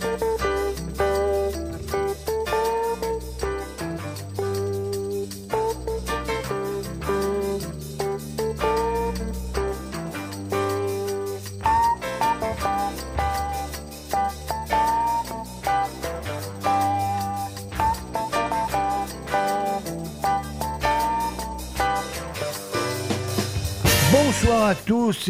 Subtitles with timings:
[0.00, 0.47] Música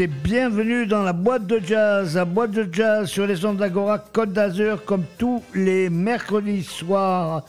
[0.07, 4.33] bienvenue dans la boîte de jazz, la boîte de jazz sur les ondes d'Agora Côte
[4.33, 7.45] d'Azur comme tous les mercredis soirs.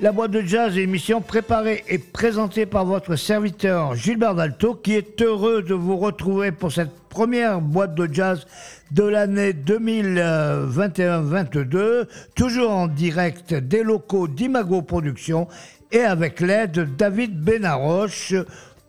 [0.00, 4.74] La boîte de jazz est une émission préparée et présentée par votre serviteur Gilbert Dalto
[4.74, 8.46] qui est heureux de vous retrouver pour cette première boîte de jazz
[8.90, 15.48] de l'année 2021-22, toujours en direct des locaux d'Imago Productions
[15.90, 18.34] et avec l'aide de David Benaroche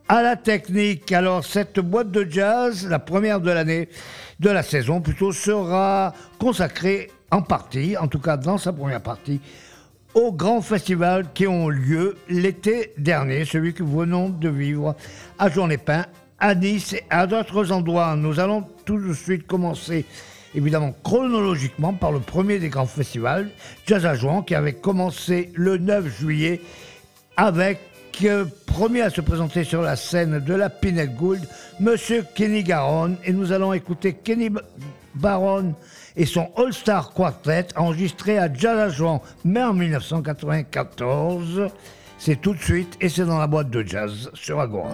[0.10, 1.12] à la technique.
[1.12, 3.88] Alors cette boîte de jazz, la première de l'année,
[4.40, 9.40] de la saison plutôt, sera consacrée en partie, en tout cas dans sa première partie,
[10.16, 14.96] aux grands festivals qui ont lieu l'été dernier, celui que nous venons de vivre
[15.38, 16.08] à Jean-les-Pins,
[16.40, 18.16] à Nice et à d'autres endroits.
[18.16, 20.06] Nous allons tout de suite commencer
[20.56, 23.50] évidemment chronologiquement par le premier des grands festivals,
[23.86, 26.62] Jazz à Jouan, qui avait commencé le 9 juillet
[27.38, 27.80] avec
[28.66, 31.42] premier à se présenter sur la scène de la Pinette Gould,
[31.80, 34.50] Monsieur Kenny Garonne, et nous allons écouter Kenny
[35.16, 35.74] Baron
[36.16, 39.02] et son All-Star Quartet enregistré à Jazz
[39.44, 41.70] mais en 1994.
[42.18, 44.92] C'est tout de suite et c'est dans la boîte de jazz sur Agora.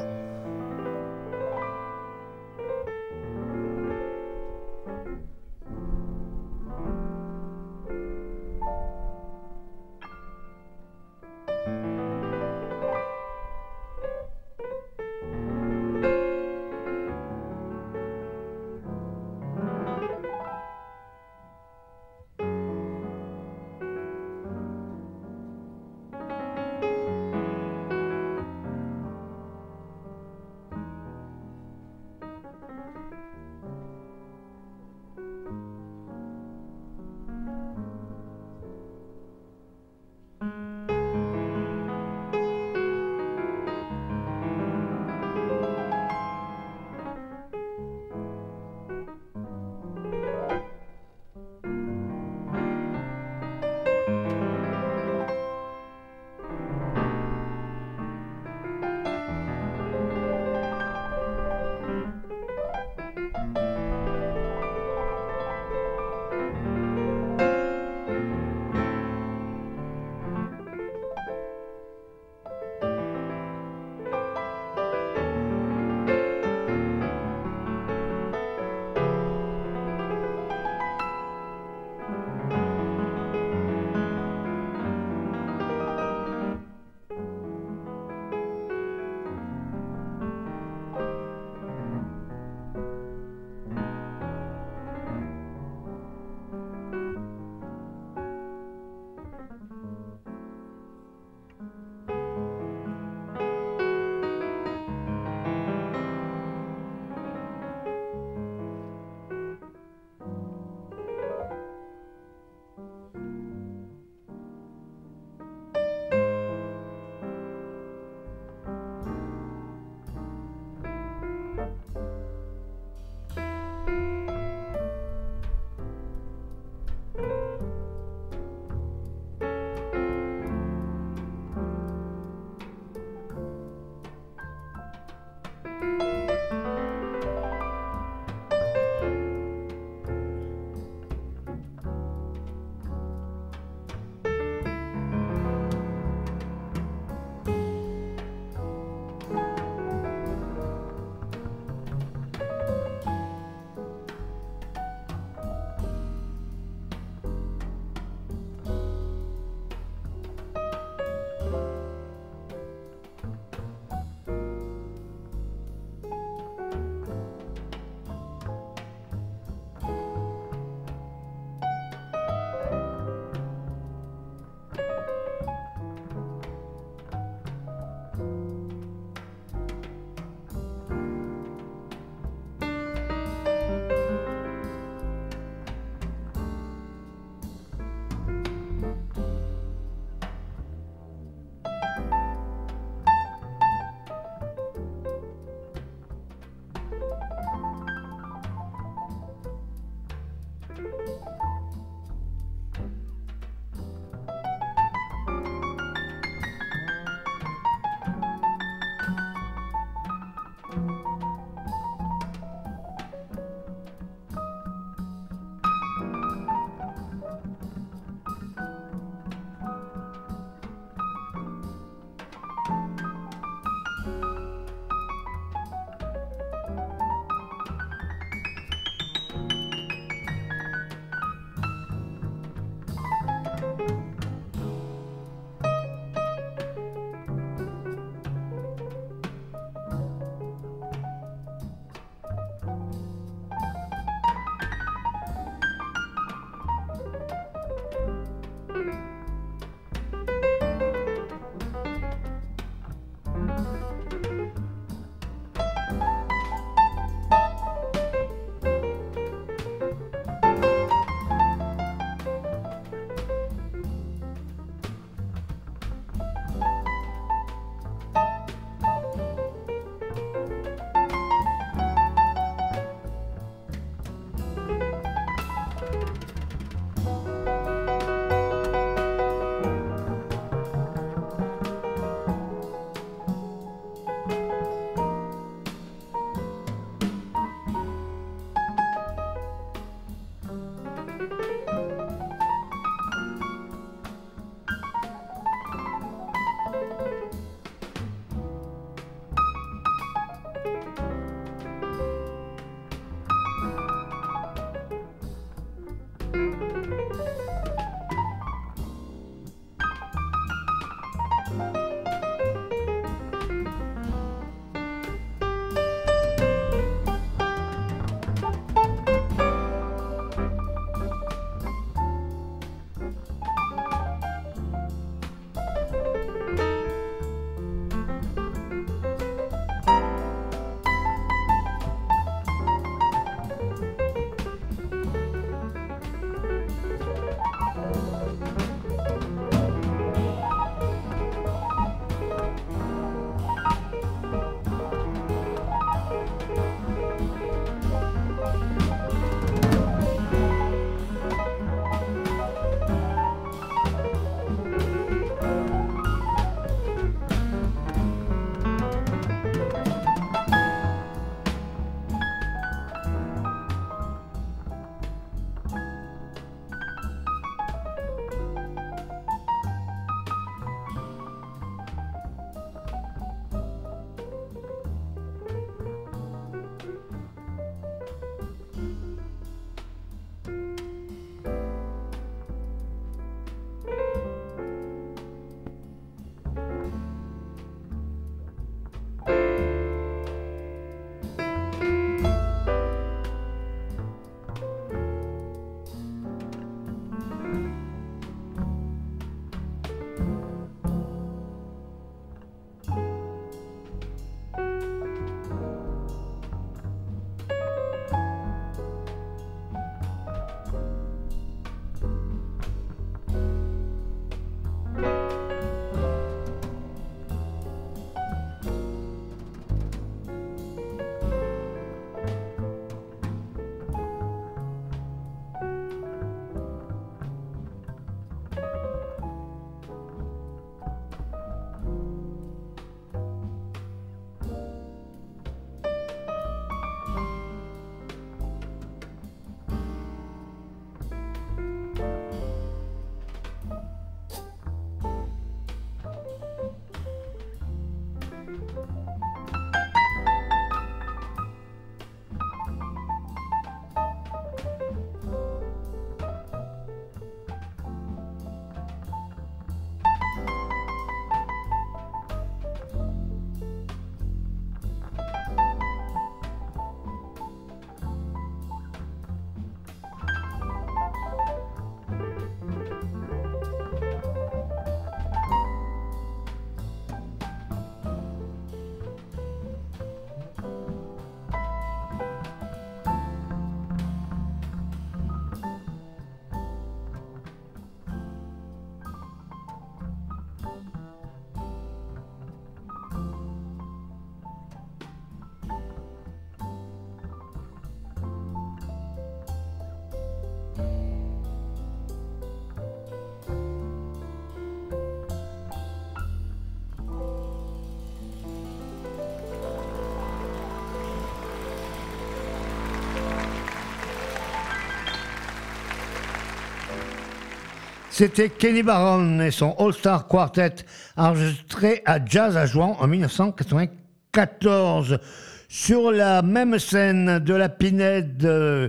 [518.17, 520.75] C'était Kenny Barron et son All-Star Quartet
[521.17, 525.19] enregistré à Jazz à Jouan en 1994.
[525.67, 528.87] Sur la même scène de la Pinède, euh,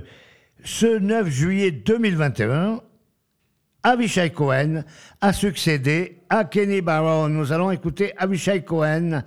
[0.63, 2.81] ce 9 juillet 2021,
[3.83, 4.85] Avishai Cohen
[5.21, 7.29] a succédé à Kenny Barron.
[7.29, 9.25] Nous allons écouter Avishai Cohen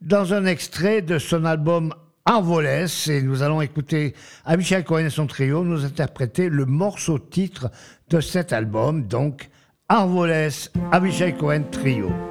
[0.00, 1.94] dans un extrait de son album
[2.30, 7.72] Arvoles et nous allons écouter Avishai Cohen et son trio nous interpréter le morceau titre
[8.08, 9.50] de cet album, donc
[9.88, 10.50] Arvoles,
[10.92, 12.29] Avishai Cohen Trio.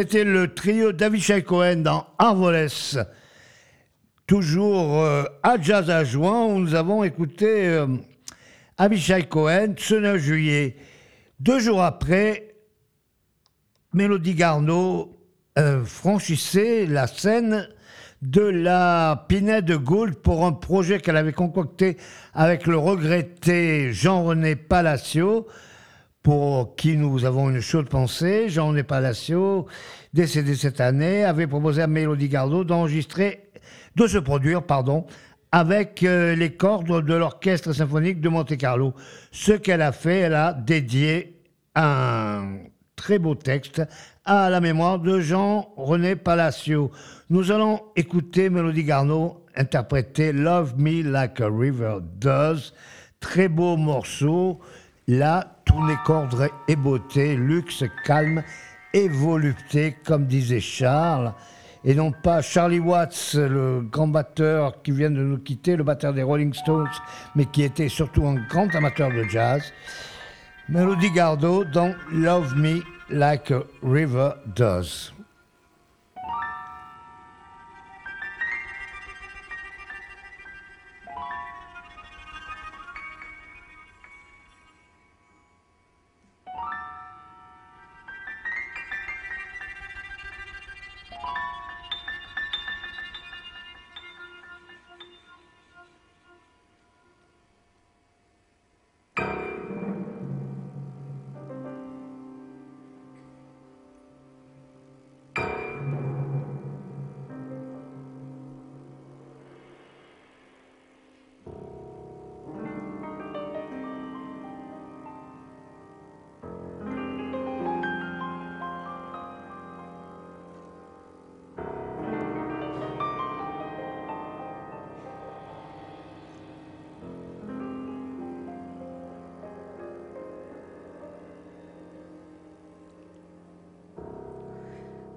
[0.00, 2.68] C'était le trio d'Avishai Cohen dans Arvoles.
[4.28, 7.88] Toujours euh, à Jazz à Juin, où nous avons écouté euh,
[8.76, 10.76] Avishai Cohen ce 9 juillet.
[11.40, 12.54] Deux jours après,
[13.92, 15.18] Mélodie Garneau
[15.58, 17.68] euh, franchissait la scène
[18.22, 21.96] de la Pinette de Gould pour un projet qu'elle avait concocté
[22.34, 25.48] avec le regretté Jean-René Palacio,
[26.28, 28.50] pour qui nous avons une chaude pensée.
[28.50, 29.66] Jean-René Palacio,
[30.12, 33.44] décédé cette année, avait proposé à Mélodie Gardot d'enregistrer,
[33.96, 35.06] de se produire, pardon,
[35.52, 38.92] avec euh, les cordes de l'Orchestre symphonique de Monte-Carlo.
[39.32, 41.40] Ce qu'elle a fait, elle a dédié
[41.74, 42.58] un
[42.94, 43.80] très beau texte
[44.26, 46.90] à la mémoire de Jean-René Palacio.
[47.30, 52.74] Nous allons écouter Mélodie Garneau interpréter Love Me Like a River Does.
[53.18, 54.60] Très beau morceau.
[55.10, 58.42] Là, tournée cordre et beauté, luxe, calme
[58.94, 61.34] et volupté, comme disait Charles.
[61.84, 66.14] Et non pas Charlie Watts, le grand batteur qui vient de nous quitter, le batteur
[66.14, 66.88] des Rolling Stones,
[67.36, 69.62] mais qui était surtout un grand amateur de jazz.
[70.68, 75.12] Melody Gardot dans Love Me Like a River Does.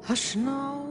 [0.03, 0.90] Hush now,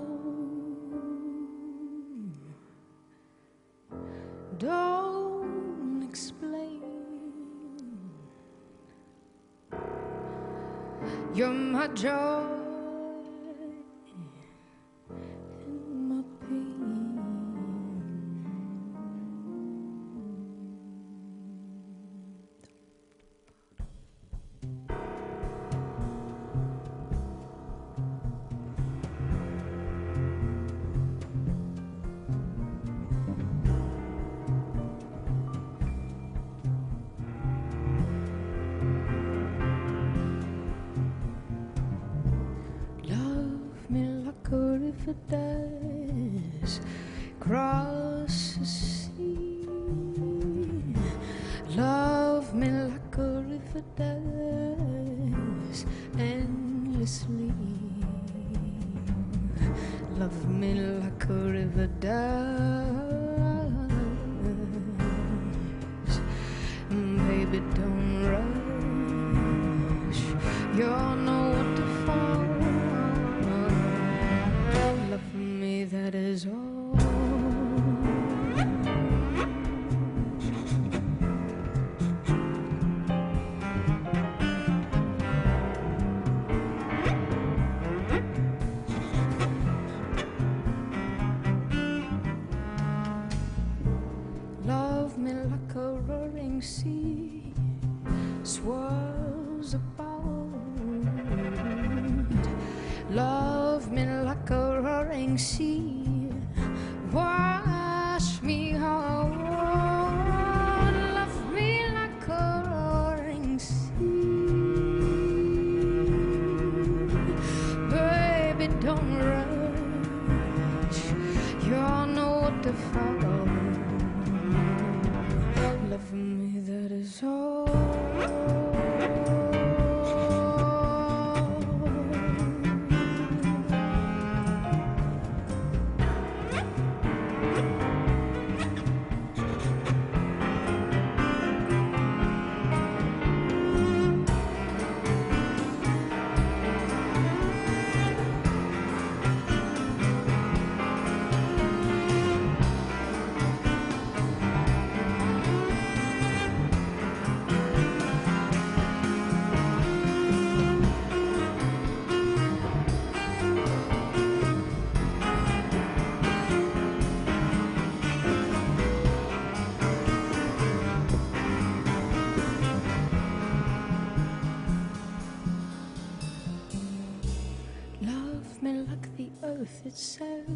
[179.90, 180.46] itself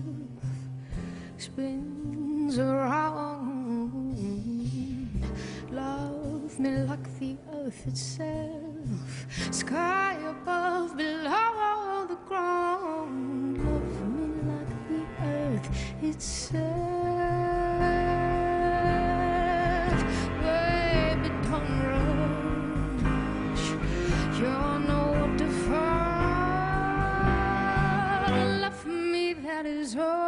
[1.38, 4.14] spins around.
[5.72, 13.58] Love me like the earth itself, sky above, below the ground.
[13.58, 15.68] Love me like the earth
[16.00, 16.73] itself.
[29.66, 30.23] is wrong.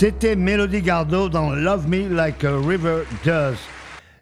[0.00, 3.58] C'était Melody Gardot dans Love Me Like a River Does.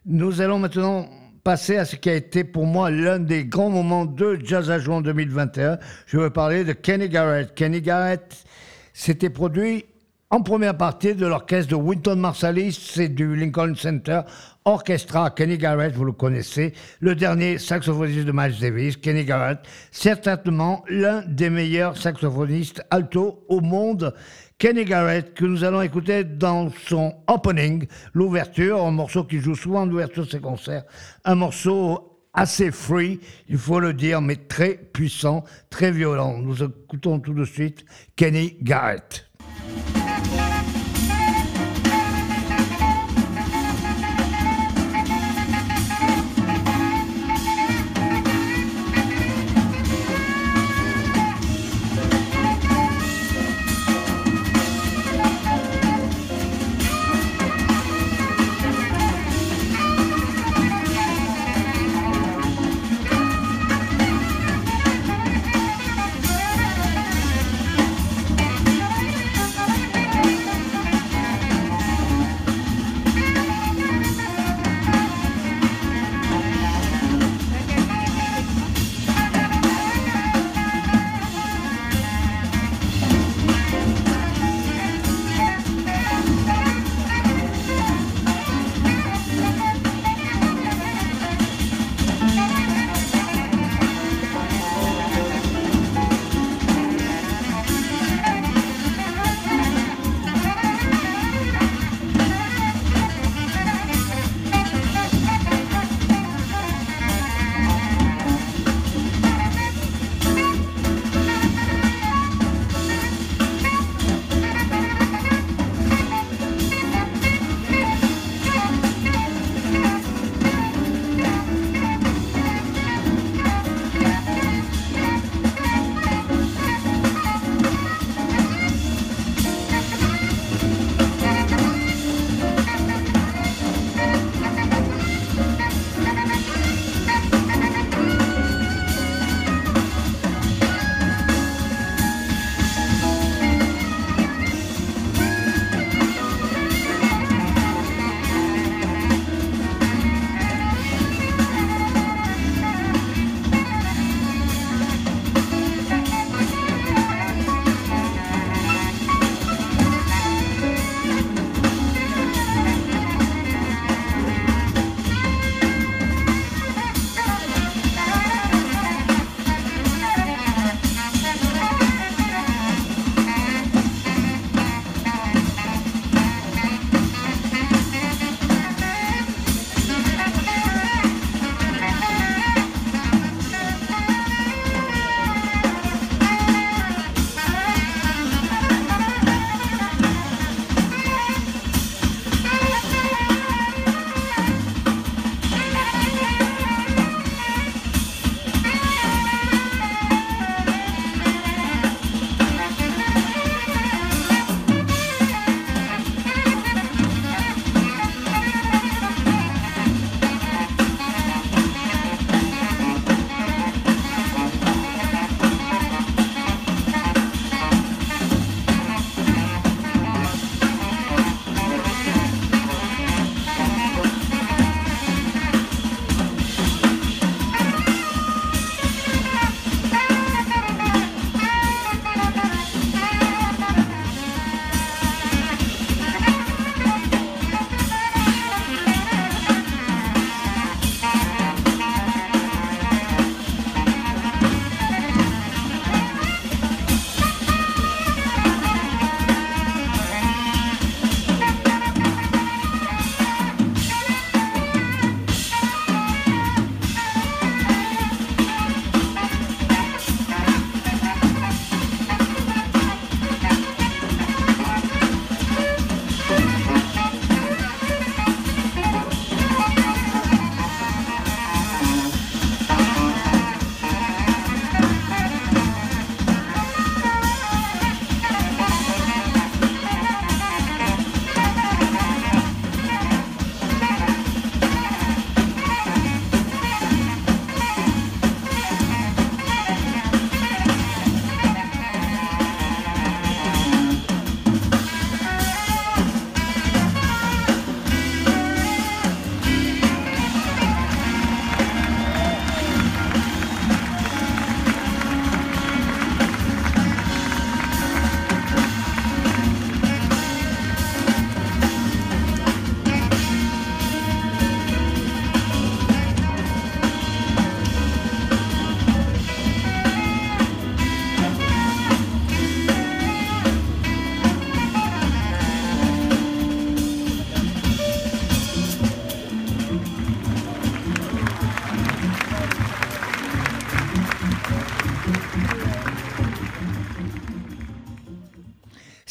[0.05, 1.07] Nous allons maintenant
[1.41, 4.91] passer à ce qui a été pour moi l'un des grands moments de Jazz à
[4.91, 5.79] en 2021.
[6.05, 7.55] Je veux parler de Kenny Garrett.
[7.55, 8.43] Kenny Garrett
[8.91, 9.85] s'était produit
[10.31, 14.21] en première partie de l'orchestre de Winton Marsalis et du Lincoln Center
[14.65, 15.29] Orchestra.
[15.31, 19.59] Kenny Garrett, vous le connaissez, le dernier saxophoniste de Miles Davis, Kenny Garrett,
[19.91, 24.13] certainement l'un des meilleurs saxophonistes alto au monde.
[24.59, 29.85] Kenny Garrett, que nous allons écouter dans son opening, l'ouverture, un morceau qui joue souvent
[29.85, 30.83] l'ouverture de ses concerts,
[31.23, 36.39] un morceau assez free, il faut le dire, mais très puissant, très violent.
[36.39, 37.85] Nous écoutons tout de suite
[38.17, 39.28] Kenny Garrett.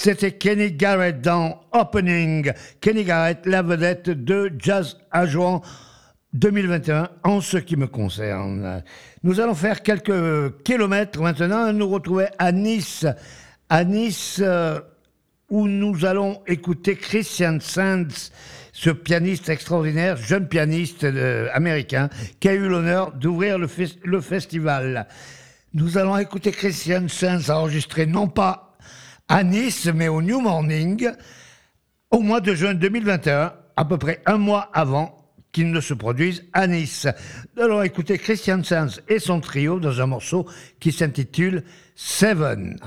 [0.09, 2.51] C'était Kenny Garrett dans Opening.
[2.81, 5.61] Kenny Garrett, la vedette de Jazz à Juan
[6.33, 8.83] 2021 en ce qui me concerne.
[9.23, 13.05] Nous allons faire quelques kilomètres maintenant et nous retrouver à Nice.
[13.69, 14.81] À Nice, euh,
[15.51, 18.31] où nous allons écouter Christian Sands,
[18.73, 22.09] ce pianiste extraordinaire, jeune pianiste euh, américain,
[22.41, 23.69] qui a eu l'honneur d'ouvrir le,
[24.05, 25.07] le festival.
[25.75, 28.68] Nous allons écouter Christian Sands enregistré non pas
[29.29, 31.11] à Nice, mais au New Morning,
[32.11, 36.45] au mois de juin 2021, à peu près un mois avant qu'il ne se produise
[36.53, 37.07] à Nice.
[37.57, 40.47] Nous allons écouter Christian Sands et son trio dans un morceau
[40.81, 41.65] qui s'intitule
[41.95, 42.79] Seven.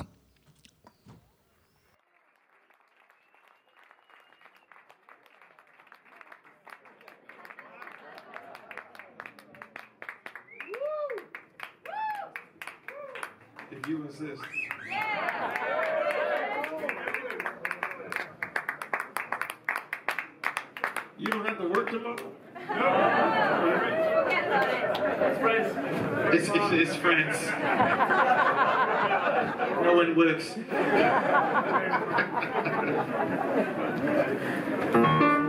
[21.21, 22.17] You don't have to work tomorrow?
[22.67, 23.97] No.
[26.33, 27.37] It's, it's, it's friends.
[29.83, 30.55] No one works.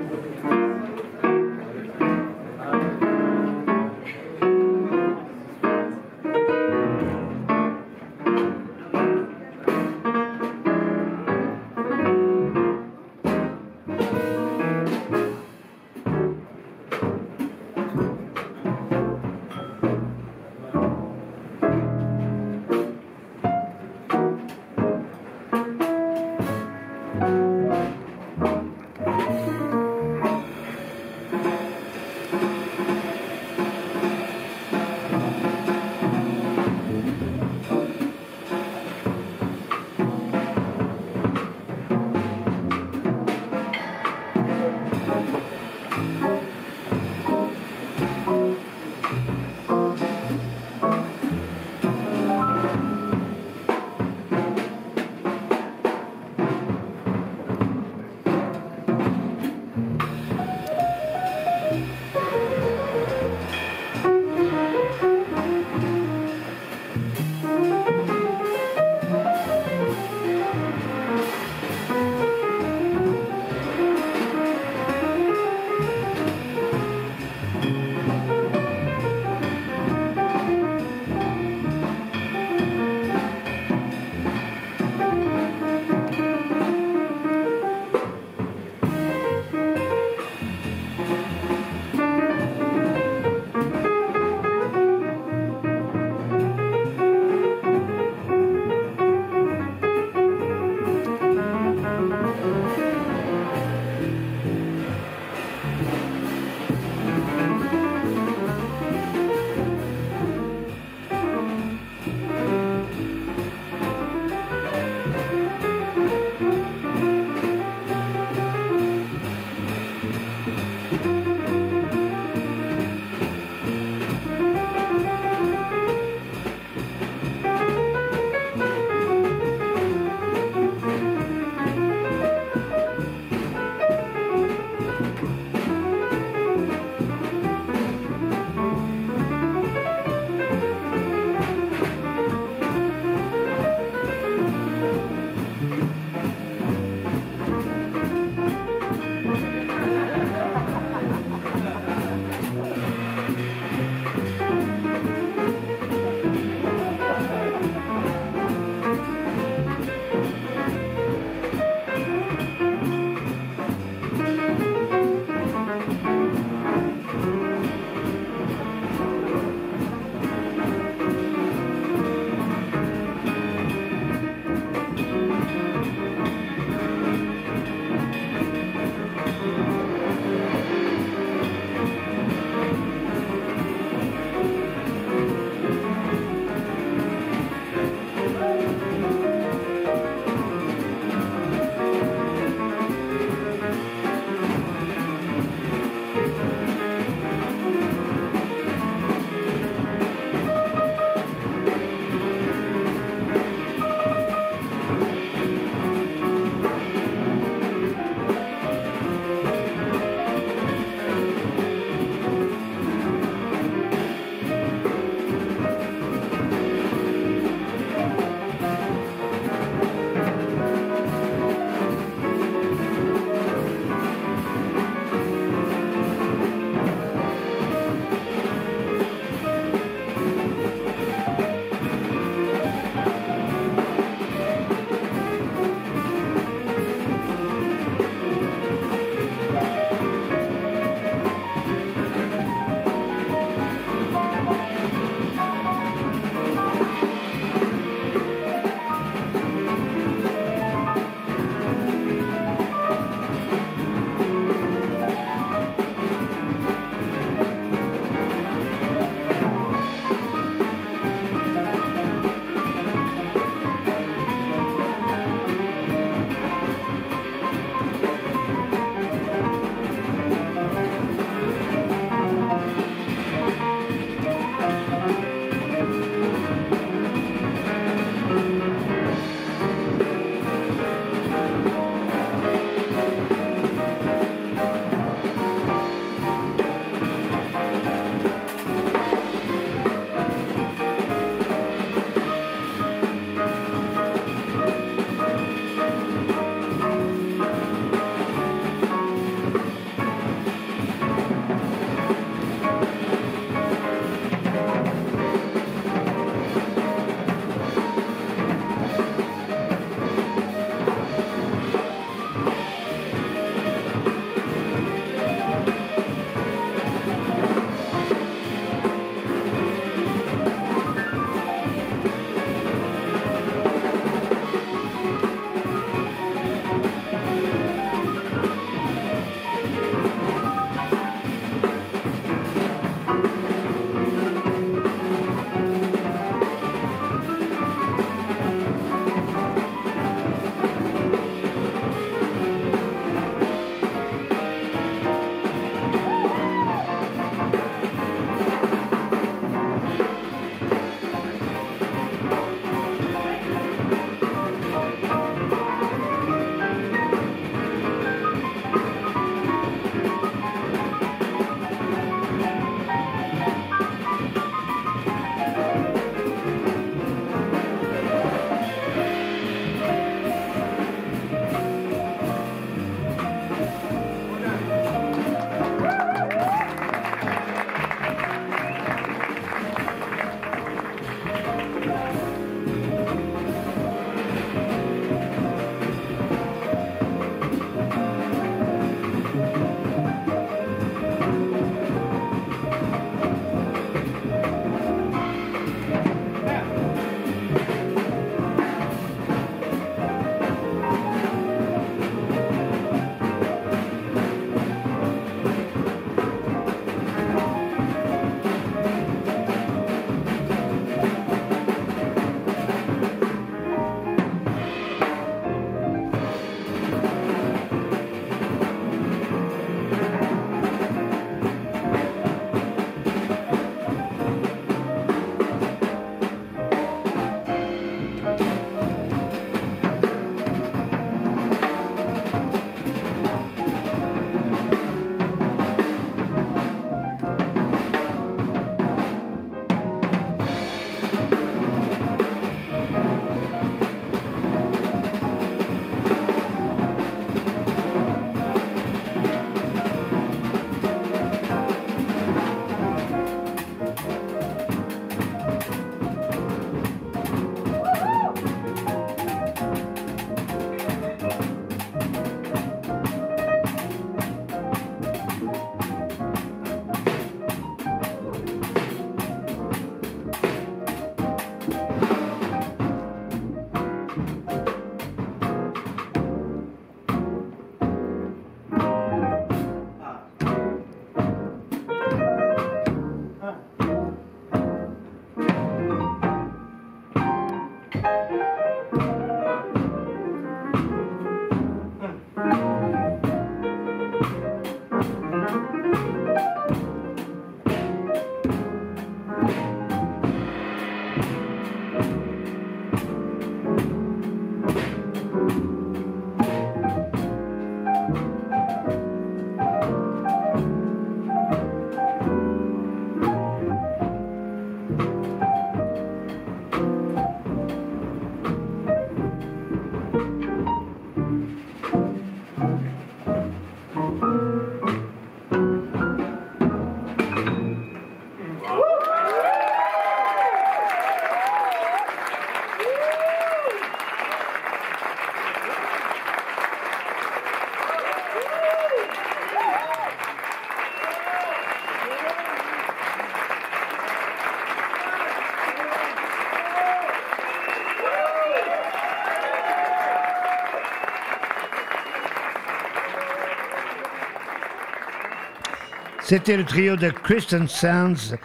[556.33, 558.39] C'était le trio de Kristen Sands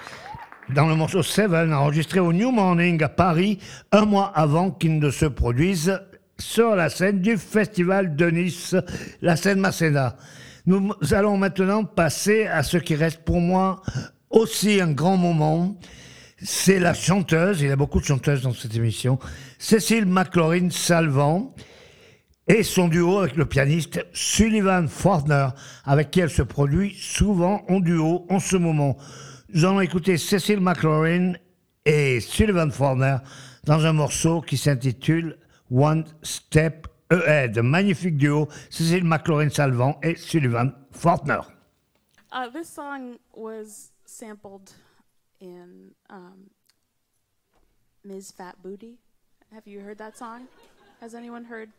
[0.76, 3.60] dans le morceau Seven, enregistré au New Morning à Paris,
[3.94, 5.98] un mois avant qu'il ne se produise
[6.38, 8.76] sur la scène du Festival de Nice,
[9.22, 10.18] la scène Masséna.
[10.66, 13.82] Nous allons maintenant passer à ce qui reste pour moi
[14.32, 15.78] aussi un grand moment.
[16.44, 19.18] C'est la chanteuse, il y a beaucoup de chanteuses dans cette émission,
[19.60, 21.56] Cécile McLaurin Salvant
[22.48, 25.50] et son duo avec le pianiste Sullivan Fortner,
[25.86, 28.98] avec qui elle se produit souvent en duo en ce moment.
[29.54, 31.34] Nous allons écouter Cécile McLaurin
[31.86, 33.18] et Sullivan Fortner
[33.66, 35.38] dans un morceau qui s'intitule
[35.70, 37.60] One Step Ahead.
[37.60, 41.42] Magnifique duo, Cécile McLaurin Salvant et Sullivan Fortner.
[42.32, 44.72] Uh, this song was sampled
[45.40, 46.50] in um,
[48.04, 48.32] Ms.
[48.32, 49.00] Fat Booty.
[49.54, 50.48] Have you heard that song?
[51.02, 51.70] Has anyone heard?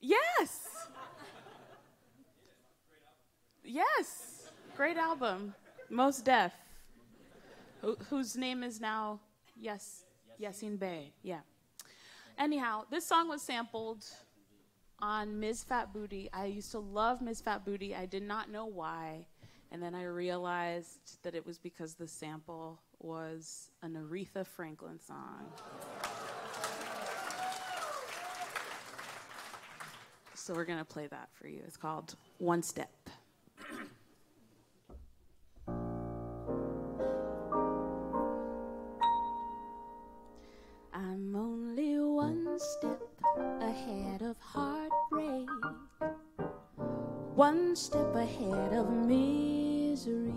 [0.00, 0.68] Yes!
[3.64, 4.50] Yes!
[4.76, 5.54] Great album.
[5.90, 6.52] Most Deaf.
[7.82, 9.20] Who, whose name is now,
[9.56, 10.04] yes,
[10.40, 11.12] Yasin Bey.
[11.22, 11.40] Yeah.
[12.38, 14.04] Anyhow, this song was sampled
[15.00, 15.64] on Ms.
[15.64, 16.28] Fat Booty.
[16.32, 17.40] I used to love Ms.
[17.40, 17.94] Fat Booty.
[17.94, 19.26] I did not know why.
[19.70, 25.52] And then I realized that it was because the sample was an Aretha Franklin song.
[30.48, 31.60] So we're going to play that for you.
[31.66, 32.88] It's called One Step.
[40.94, 42.98] I'm only one step
[43.60, 45.50] ahead of heartbreak,
[47.34, 50.32] one step ahead of misery.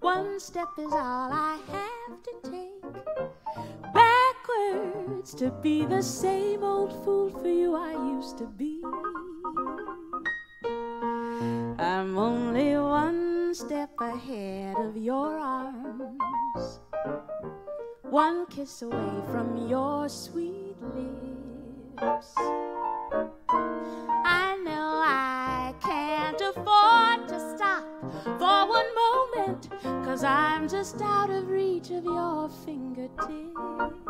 [0.00, 3.81] One step is all I have to take
[5.30, 8.82] to be the same old fool for you I used to be.
[11.78, 16.80] I'm only one step ahead of your arms,
[18.02, 22.34] one kiss away from your sweet lips.
[24.24, 27.84] I know I can't afford to stop
[28.24, 29.68] for one moment,
[30.04, 34.01] cause I'm just out of reach of your fingertips.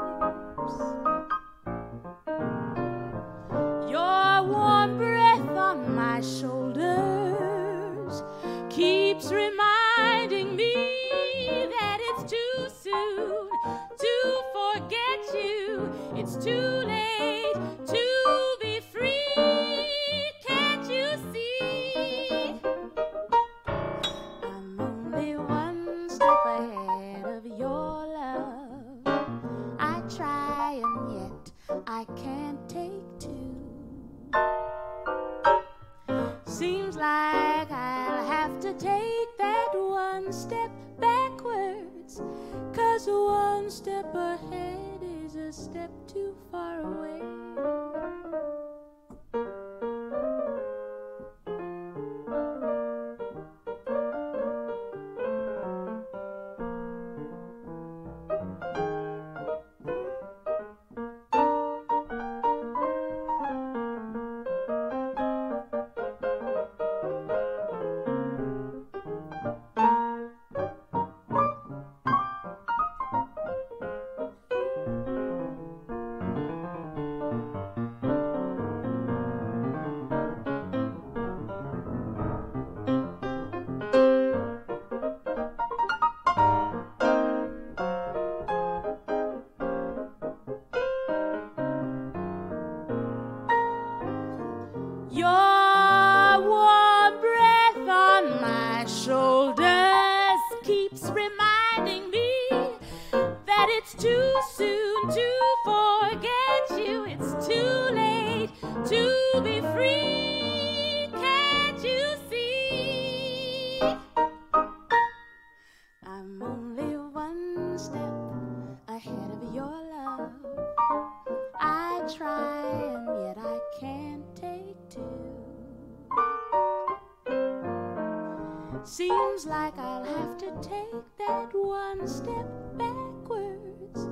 [128.92, 134.06] Seems like I'll have to take that one step backwards.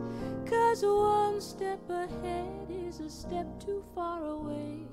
[0.48, 4.86] Cause one step ahead is a step too far away.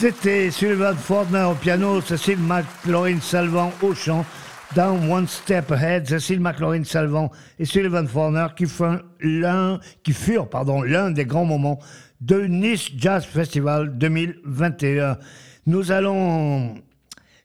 [0.00, 4.24] C'était Sullivan Fortner au piano, Cécile McLaurin Salvant au chant,
[4.76, 8.66] Down One Step Ahead, Cécile McLaurin Salvant et Sullivan Fortner qui
[10.12, 10.48] furent
[10.84, 11.80] l'un des grands moments
[12.20, 15.18] de Nice Jazz Festival 2021.
[15.66, 16.76] Nous allons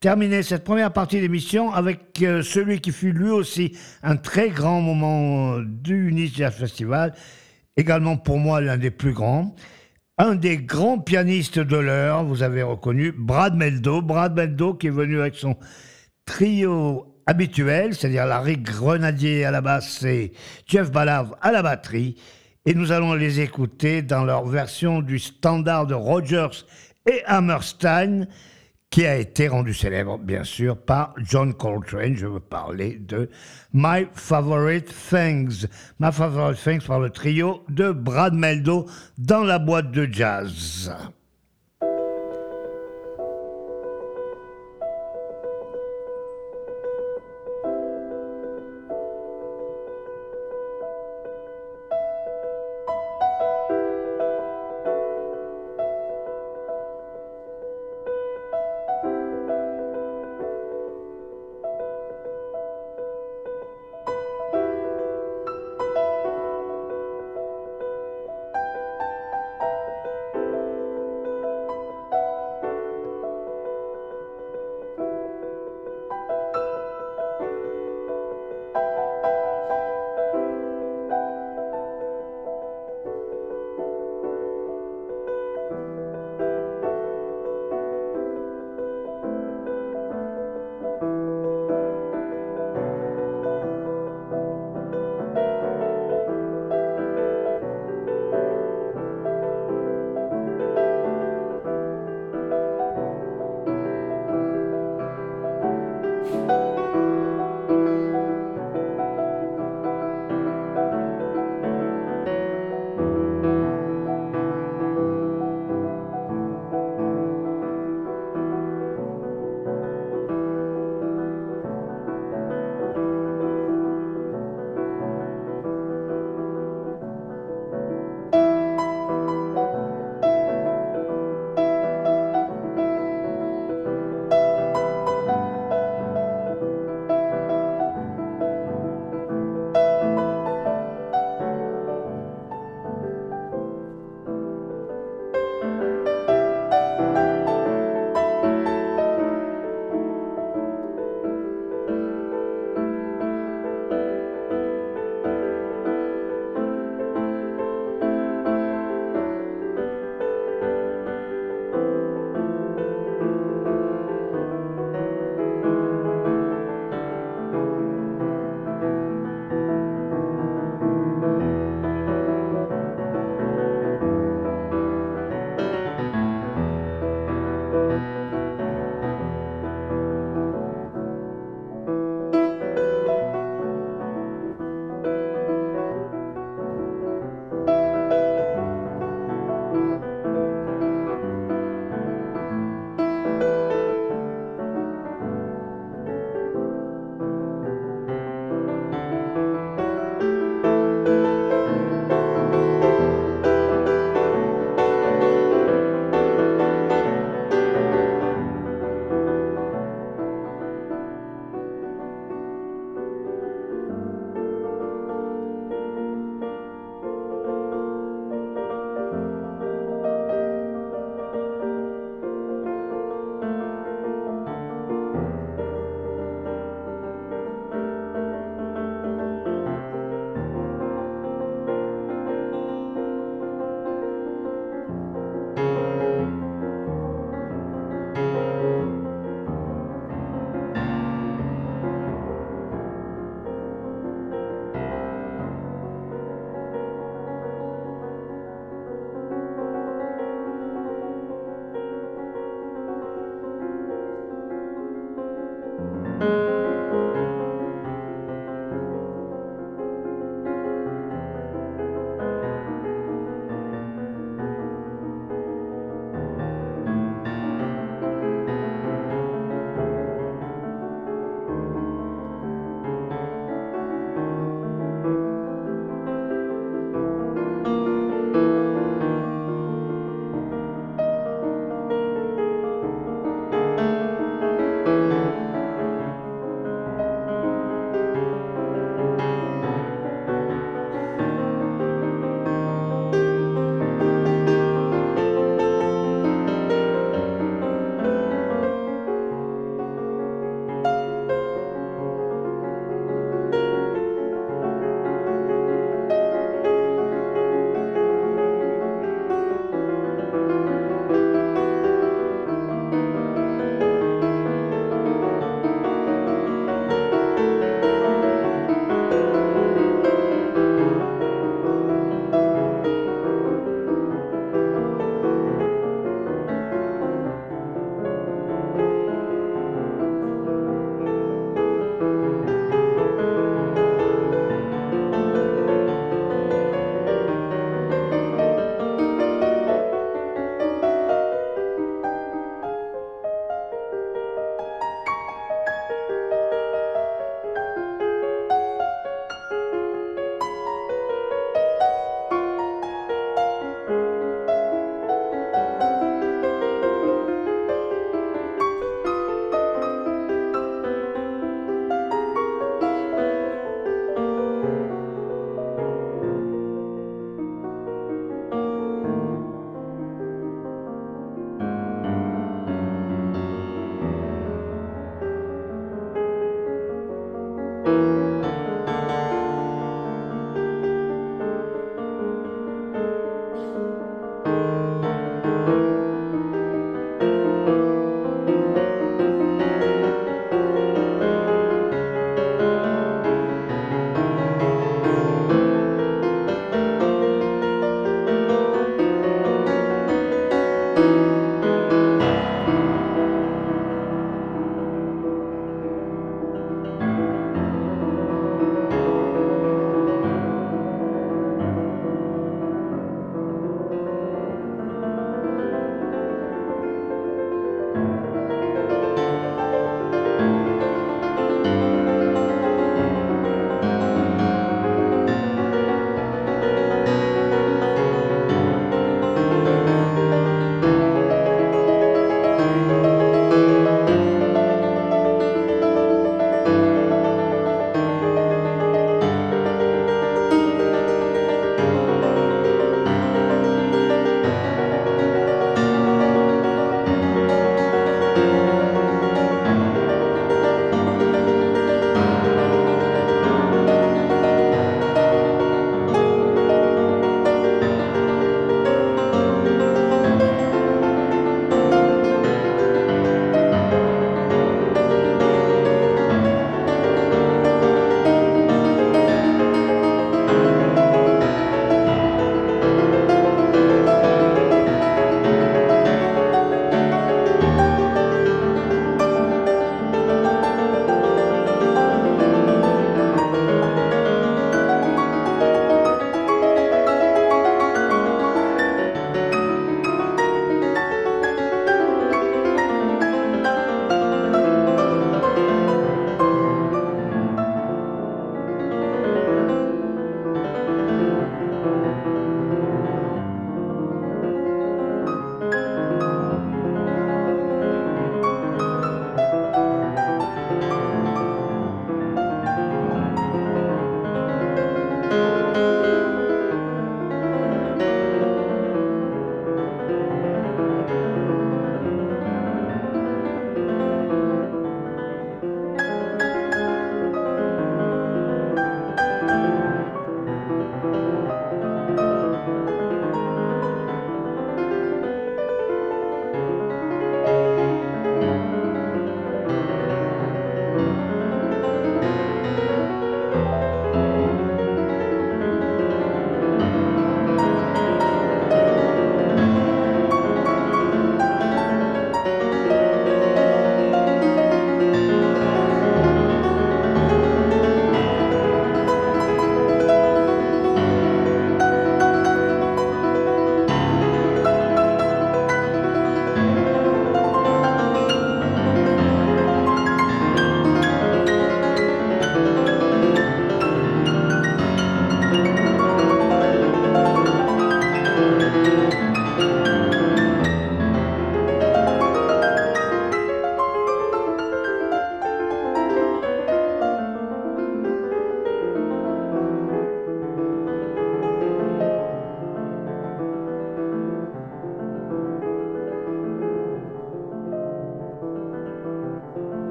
[0.00, 4.80] terminer cette première partie d'émission avec euh, celui qui fut lui aussi un très grand
[4.80, 7.12] moment du Nice Jazz Festival,
[7.76, 9.54] également pour moi l'un des plus grands.
[10.20, 14.02] Un des grands pianistes de l'heure, vous avez reconnu, Brad Meldo.
[14.02, 15.56] Brad Meldo qui est venu avec son
[16.26, 20.32] trio habituel, c'est-à-dire Larry Grenadier à la basse et
[20.66, 22.16] Jeff Ballard à la batterie.
[22.66, 26.64] Et nous allons les écouter dans leur version du standard de Rogers
[27.08, 28.26] et Hammerstein,
[28.90, 32.16] qui a été rendu célèbre, bien sûr, par John Coltrane.
[32.16, 33.28] Je veux parler de
[33.72, 35.66] My Favorite Things.
[36.00, 38.86] My Favorite Things par le trio de Brad Meldo
[39.18, 40.92] dans la boîte de jazz.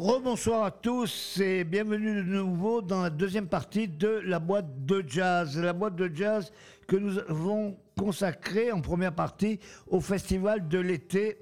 [0.00, 5.04] Rebonsoir à tous et bienvenue de nouveau dans la deuxième partie de la boîte de
[5.06, 5.58] jazz.
[5.58, 6.54] La boîte de jazz
[6.88, 11.36] que nous avons consacrée en première partie au festival de l'été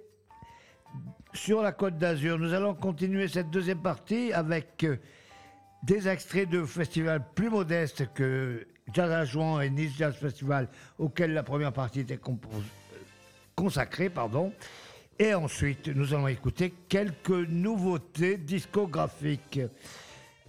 [1.35, 2.37] sur la Côte d'Azur.
[2.37, 4.85] Nous allons continuer cette deuxième partie avec
[5.85, 11.33] des extraits de festivals plus modestes que Jazz à Jouan et Nice Jazz Festival, auxquels
[11.33, 12.19] la première partie était
[13.55, 14.11] consacrée.
[14.11, 14.53] Pardon.
[15.21, 19.61] Et ensuite, nous allons écouter quelques nouveautés discographiques.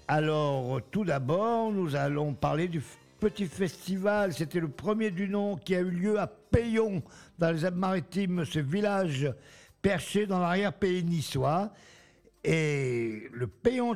[0.07, 2.84] Alors, tout d'abord, nous allons parler du
[3.20, 4.32] petit festival.
[4.32, 7.01] C'était le premier du nom qui a eu lieu à Payon,
[7.39, 9.34] dans les Alpes-Maritimes, ce village
[9.82, 11.72] perché dans l'arrière-pays niçois.
[12.43, 13.95] Et le Payon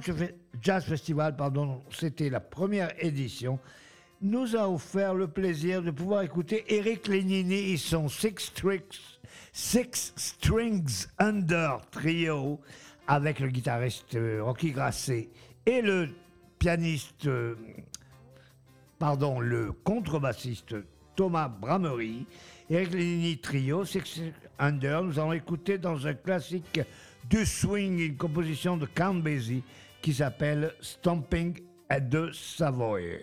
[0.62, 3.60] Jazz Festival, pardon, c'était la première édition,
[4.22, 9.13] nous a offert le plaisir de pouvoir écouter Eric Lénini et son Six Strings,
[9.56, 12.60] Six Strings Under Trio
[13.08, 15.30] avec le guitariste euh, Rocky Grasset
[15.68, 16.10] et le
[16.58, 17.56] pianiste, euh,
[18.98, 20.76] pardon, le contrebassiste
[21.16, 22.26] Thomas Bramery.
[22.68, 24.24] Eric Lénini Trio, Six
[24.58, 26.82] Under, nous allons écouter dans un classique
[27.30, 29.64] du swing, une composition de Count Basie
[30.02, 33.20] qui s'appelle Stomping at the Savoy.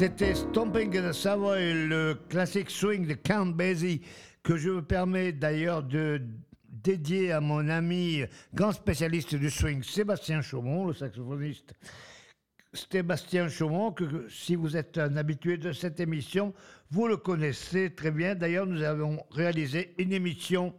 [0.00, 4.00] C'était Stomping in the Savoy, le classique swing de Count Basie,
[4.42, 6.22] que je me permets d'ailleurs de
[6.70, 8.22] dédier à mon ami
[8.54, 11.74] grand spécialiste du swing, Sébastien Chaumont, le saxophoniste.
[12.72, 16.54] Sébastien Chaumont, que si vous êtes un habitué de cette émission,
[16.90, 18.34] vous le connaissez très bien.
[18.34, 20.72] D'ailleurs, nous avons réalisé une émission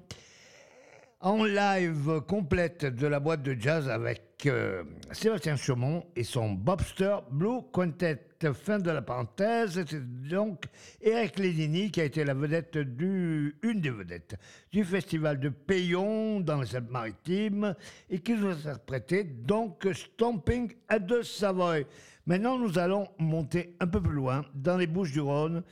[1.19, 7.17] en live complète de la boîte de jazz avec euh, Sébastien Chaumont et son Bobster
[7.30, 8.30] Blue Quintet.
[8.53, 10.65] Fin de la parenthèse, c'est donc
[11.01, 14.35] Eric Lénini qui a été la vedette du, une des vedettes
[14.71, 17.75] du festival de Payon dans les Alpes-Maritimes
[18.09, 21.85] et qui nous a interprété donc Stomping at the Savoy.
[22.25, 25.63] Maintenant, nous allons monter un peu plus loin dans les Bouches du Rhône,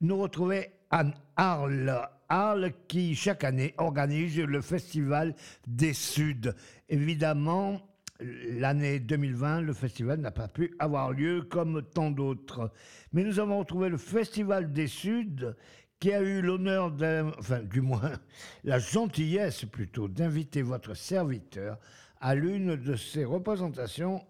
[0.00, 5.34] nous retrouver Anne Arles Arles qui, chaque année, organise le Festival
[5.66, 6.52] des Suds.
[6.88, 7.80] Évidemment,
[8.20, 12.72] l'année 2020, le festival n'a pas pu avoir lieu comme tant d'autres.
[13.12, 15.54] Mais nous avons retrouvé le Festival des Suds
[15.98, 16.92] qui a eu l'honneur,
[17.38, 18.12] enfin du moins
[18.64, 21.78] la gentillesse plutôt, d'inviter votre serviteur
[22.20, 24.24] à l'une de ses représentations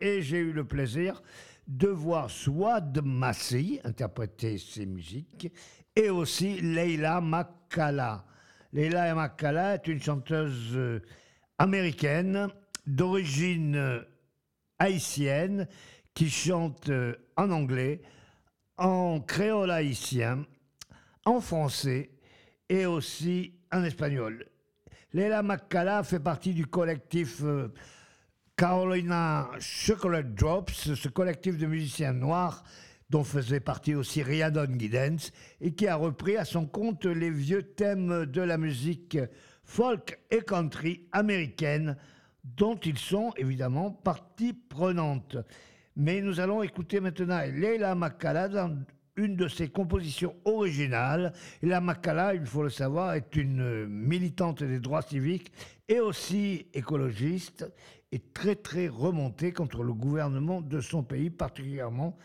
[0.00, 1.22] et j'ai eu le plaisir
[1.66, 5.52] de voir Swad Massi interpréter ses musiques
[5.94, 8.24] et aussi Leila Makala.
[8.72, 11.00] Leila Makala est une chanteuse euh,
[11.58, 12.48] américaine
[12.86, 14.00] d'origine euh,
[14.78, 15.68] haïtienne
[16.14, 18.02] qui chante euh, en anglais,
[18.76, 20.44] en créole haïtien,
[21.24, 22.10] en français
[22.68, 24.46] et aussi en espagnol.
[25.12, 27.72] Leila Makala fait partie du collectif euh,
[28.56, 32.64] Carolina Chocolate Drops, ce collectif de musiciens noirs
[33.08, 37.62] dont faisait partie aussi Riadon Giddens et qui a repris à son compte les vieux
[37.62, 39.18] thèmes de la musique
[39.64, 41.96] folk et country américaine
[42.44, 45.36] dont ils sont évidemment partie prenante.
[45.96, 48.76] Mais nous allons écouter maintenant Leila Makala dans
[49.16, 51.32] une de ses compositions originales.
[51.62, 55.52] Leila Makala, il faut le savoir, est une militante des droits civiques
[55.88, 57.70] et aussi écologiste
[58.12, 62.16] et très très remontée contre le gouvernement de son pays, particulièrement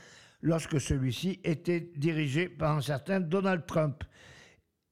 [0.42, 4.04] lorsque celui-ci était dirigé par un certain Donald Trump.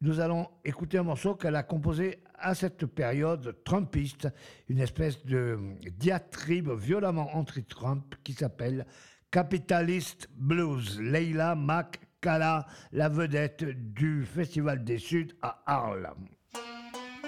[0.02, 4.28] Nous allons écouter un morceau qu'elle a composé à cette période trumpiste,
[4.70, 5.58] une espèce de
[5.98, 8.86] diatribe violemment anti-Trump qui s'appelle
[9.32, 11.00] Capitalist Blues.
[11.00, 13.64] Leila Makala, la vedette
[13.94, 16.14] du Festival des Suds à Arles.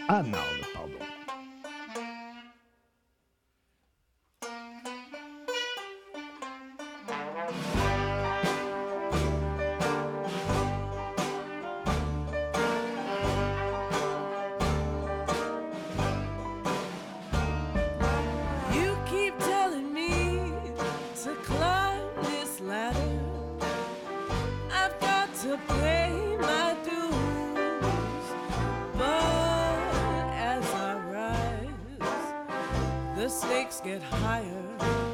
[0.07, 0.33] À Arles,
[0.73, 1.14] pardon.
[33.35, 35.04] Stakes get higher.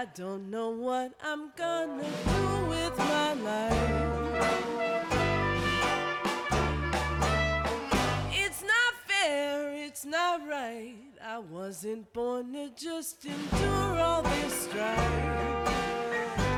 [0.00, 3.74] I don't know what I'm gonna do with my life.
[8.32, 10.94] It's not fair, it's not right.
[11.22, 14.96] I wasn't born to just endure all this strife.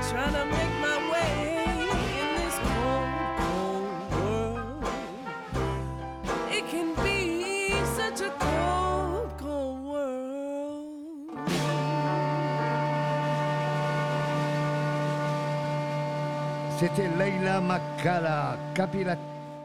[0.09, 1.89] Trying to make my way
[2.23, 3.09] in this cold,
[3.43, 4.85] cold world.
[6.49, 8.92] It can be such a cold,
[16.83, 18.59] C'était Leila Makala,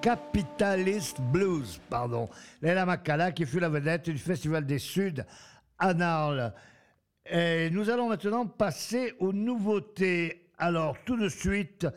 [0.03, 2.29] Capitalist Blues, pardon.
[2.61, 5.23] Leila Makala qui fut la vedette du Festival des Suds
[5.79, 6.53] à Narles.
[7.25, 10.51] Et nous allons maintenant passer aux nouveautés.
[10.59, 11.87] Alors, tout de suite,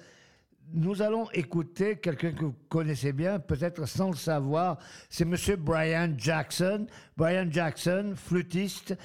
[0.72, 4.78] nous allons écouter quelqu'un que vous connaissez bien, peut-être sans le savoir.
[5.10, 6.86] C'est Monsieur Brian Jackson.
[7.18, 8.96] Brian Jackson, flûtiste,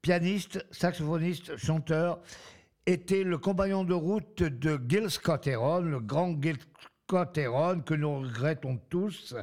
[0.00, 2.22] pianiste, saxophoniste, chanteur,
[2.86, 6.56] était le compagnon de route de Gil Scott-Heron, le grand Gil
[7.06, 9.34] Scott-Heron que nous regrettons tous,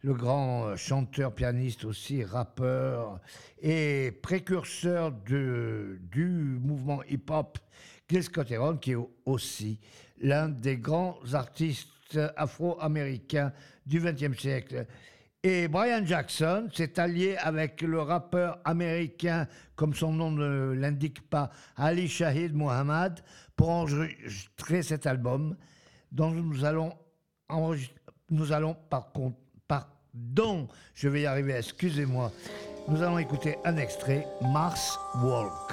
[0.00, 3.20] le grand euh, chanteur, pianiste aussi, rappeur
[3.60, 7.58] et précurseur du mouvement hip-hop
[8.08, 9.78] Gil Scott-Heron, qui est aussi
[10.20, 13.52] l'un des grands artistes afro-américains
[13.86, 14.86] du XXe siècle.
[15.44, 21.50] Et Brian Jackson s'est allié avec le rappeur américain, comme son nom ne l'indique pas,
[21.76, 23.20] Ali Shahid Mohammad,
[23.56, 25.56] pour enregistrer cet album
[26.12, 26.92] dont nous allons,
[28.30, 29.36] nous allons par contre,
[30.94, 32.30] je vais y arriver, excusez-moi,
[32.86, 35.72] nous allons écouter un extrait, Mars Walk.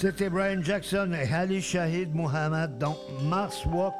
[0.00, 3.92] C'était Brian Jackson et Ali Shahid Muhammad dans Mars Walk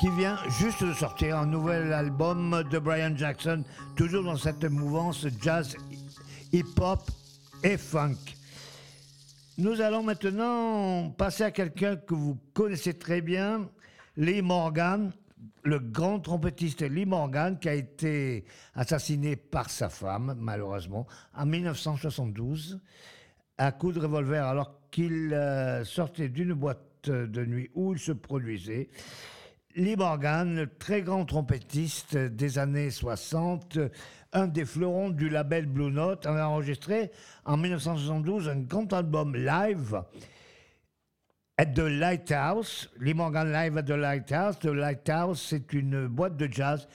[0.00, 3.62] qui vient juste de sortir un nouvel album de Brian Jackson,
[3.94, 5.76] toujours dans cette mouvance jazz,
[6.50, 7.00] hip-hop
[7.62, 8.16] et funk.
[9.58, 13.68] Nous allons maintenant passer à quelqu'un que vous connaissez très bien,
[14.16, 15.12] Lee Morgan,
[15.62, 21.06] le grand trompettiste Lee Morgan, qui a été assassiné par sa femme, malheureusement,
[21.36, 22.80] en 1972,
[23.58, 28.12] à coup de revolver, alors qu'il euh, sortait d'une boîte de nuit où il se
[28.12, 28.88] produisait.
[29.74, 33.80] Lee Morgan, le très grand trompettiste des années 60,
[34.32, 37.10] un des fleurons du label Blue Note, avait enregistré
[37.44, 40.00] en 1972 un grand album live
[41.58, 42.88] at the Lighthouse.
[43.00, 44.60] Lee Morgan Live at the Lighthouse.
[44.60, 46.86] The Lighthouse, c'est une boîte de jazz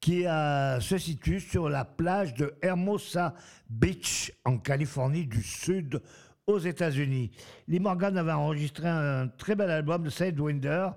[0.00, 3.34] qui se situe sur la plage de Hermosa
[3.68, 6.00] Beach en Californie du Sud
[6.46, 7.30] aux États-Unis.
[7.68, 10.90] Lee Morgan avait enregistré un très bel album de Sidewinder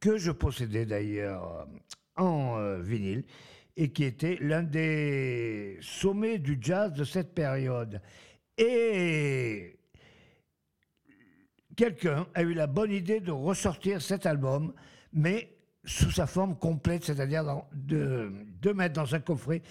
[0.00, 1.66] que je possédais d'ailleurs
[2.16, 3.24] en euh, vinyle
[3.76, 8.00] et qui était l'un des sommets du jazz de cette période.
[8.56, 9.78] Et
[11.76, 14.74] quelqu'un a eu la bonne idée de ressortir cet album,
[15.12, 19.62] mais sous sa forme complète, c'est-à-dire de, de mettre dans un coffret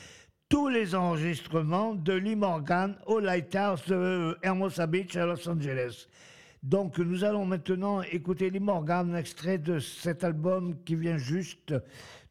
[0.49, 6.07] tous les enregistrements de Lee Morgan au Lighthouse de Hermosa Beach à Los Angeles.
[6.63, 11.73] Donc nous allons maintenant écouter Lee Morgan, extrait de cet album qui vient juste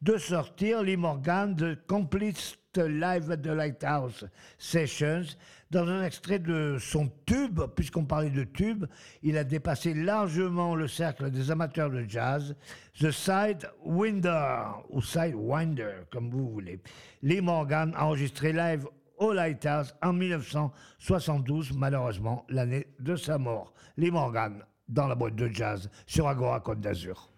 [0.01, 4.25] de sortir, Lee Morgan, The Complete Live at the Lighthouse
[4.57, 5.37] Sessions,
[5.69, 8.85] dans un extrait de son tube, puisqu'on parlait de tube,
[9.21, 12.55] il a dépassé largement le cercle des amateurs de jazz,
[12.99, 16.79] The Sidewinder, ou Sidewinder, comme vous voulez.
[17.21, 18.87] Lee Morgan, enregistré live
[19.17, 23.73] au Lighthouse en 1972, malheureusement l'année de sa mort.
[23.97, 27.31] Lee Morgan dans la boîte de jazz sur Agora Côte d'Azur.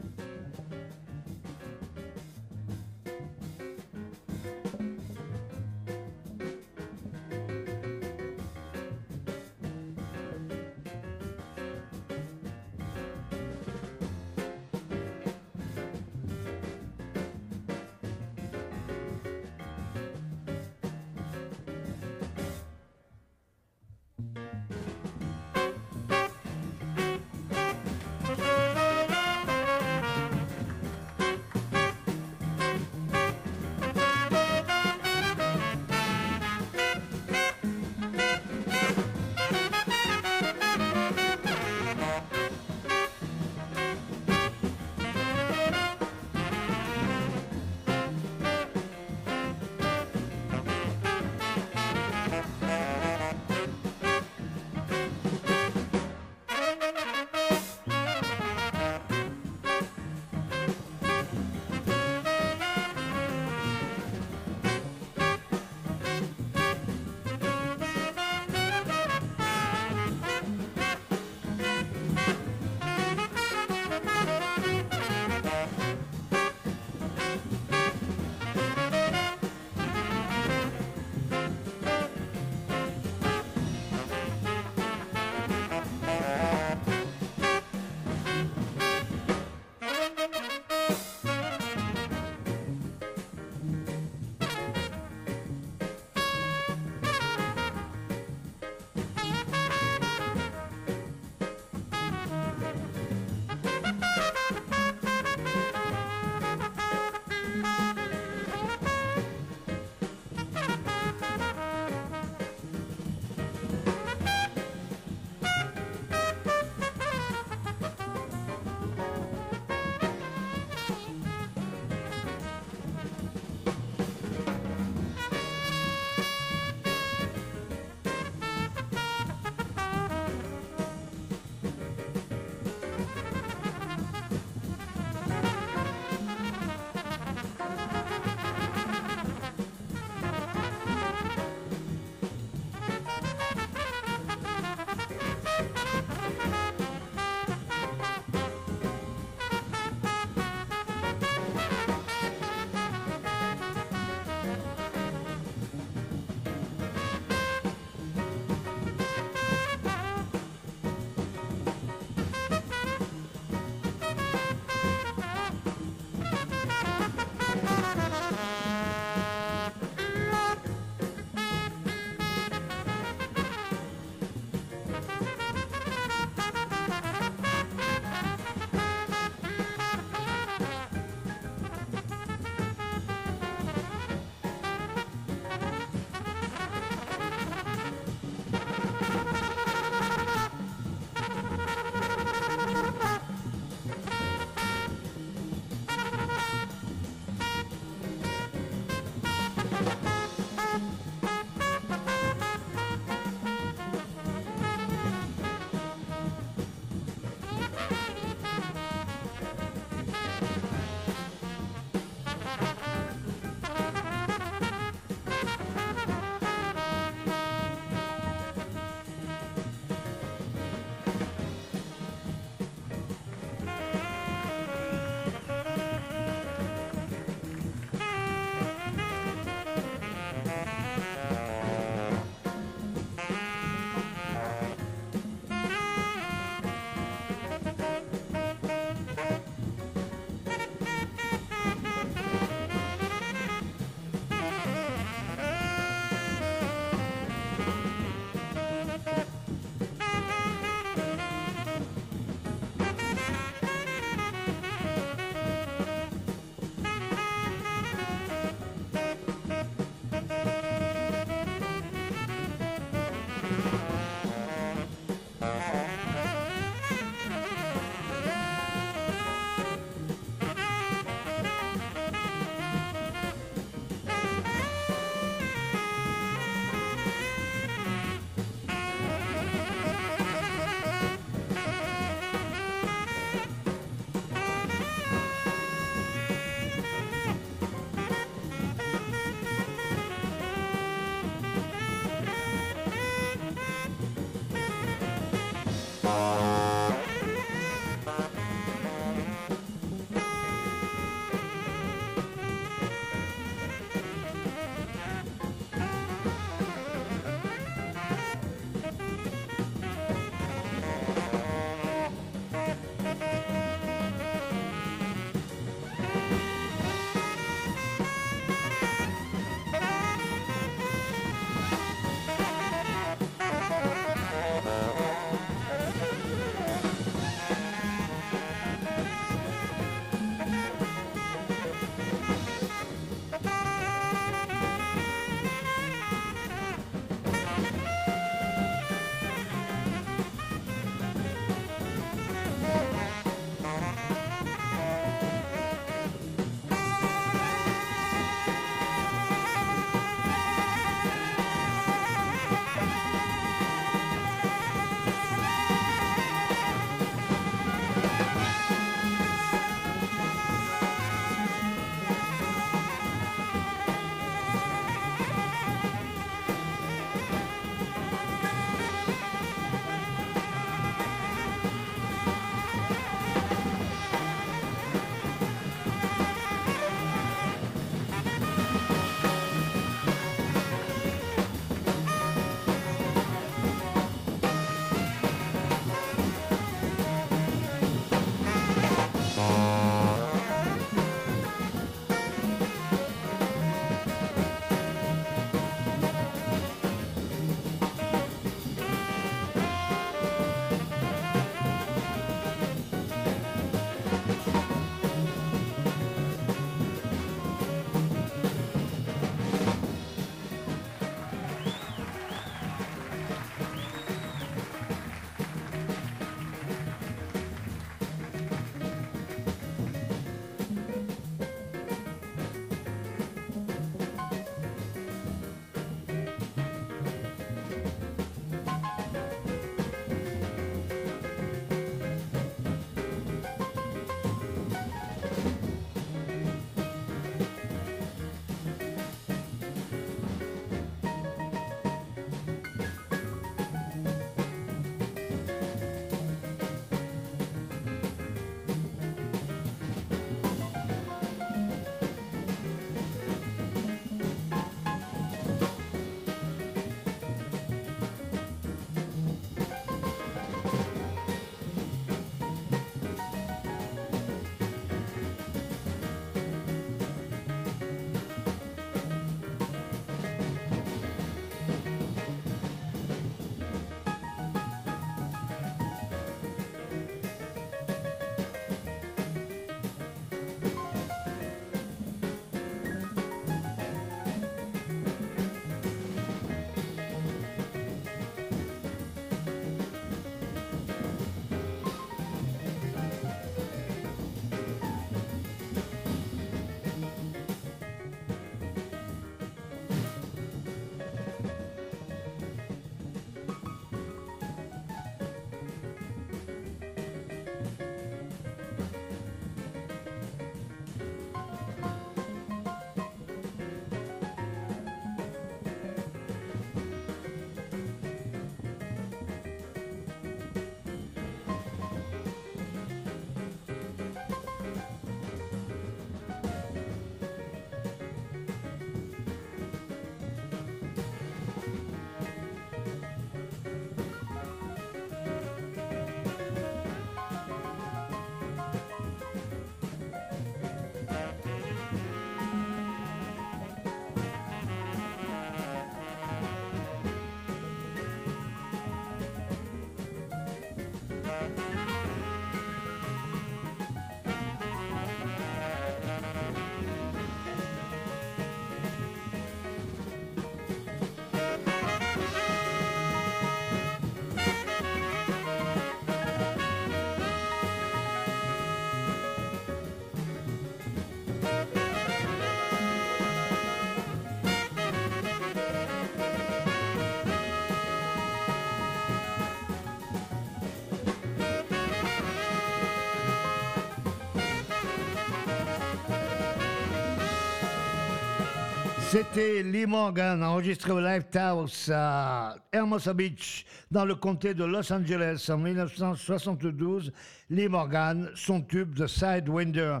[589.10, 595.48] C'était Lee Morgan, enregistré au Lifehouse à Hermosa Beach, dans le comté de Los Angeles
[595.48, 597.10] en 1972.
[597.48, 600.00] Lee Morgan, son tube The Sidewinder,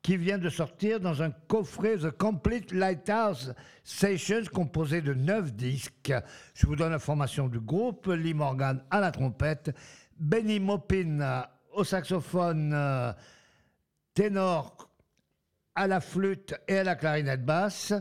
[0.00, 3.52] qui vient de sortir dans un coffret The Complete Lighthouse
[3.84, 6.14] Sessions, composé de neuf disques.
[6.54, 8.06] Je vous donne l'information du groupe.
[8.06, 9.76] Lee Morgan à la trompette,
[10.18, 11.44] Benny Maupin
[11.74, 13.12] au saxophone euh,
[14.14, 14.88] ténor
[15.78, 17.92] à la flûte et à la clarinette basse,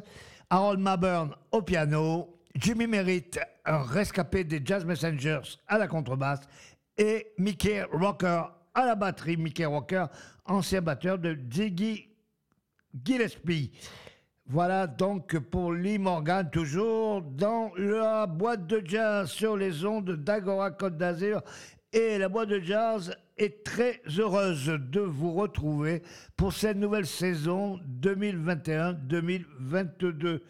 [0.49, 6.39] Harold Maburn au piano, Jimmy Merritt, un rescapé des Jazz Messengers à la contrebasse,
[6.97, 8.43] et Mickey Rocker
[8.73, 9.35] à la batterie.
[9.35, 10.05] Mickey Rocker,
[10.45, 12.07] ancien batteur de Ziggy
[13.03, 13.71] Gillespie.
[14.45, 20.71] Voilà donc pour Lee Morgan, toujours dans la boîte de jazz sur les ondes d'Agora
[20.71, 21.41] Côte d'Azur.
[21.91, 26.01] Et la boîte de jazz est très heureuse de vous retrouver
[26.35, 30.41] pour cette nouvelle saison 2021-2022.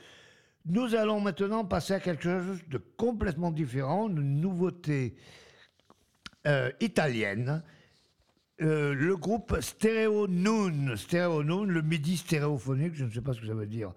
[0.66, 5.16] Nous allons maintenant passer à quelque chose de complètement différent, une nouveauté
[6.46, 7.64] euh, italienne.
[8.62, 13.42] Euh, le groupe Stereo Noon, Stereo Noon, le midi stéréophonique, je ne sais pas ce
[13.42, 13.94] que ça veut dire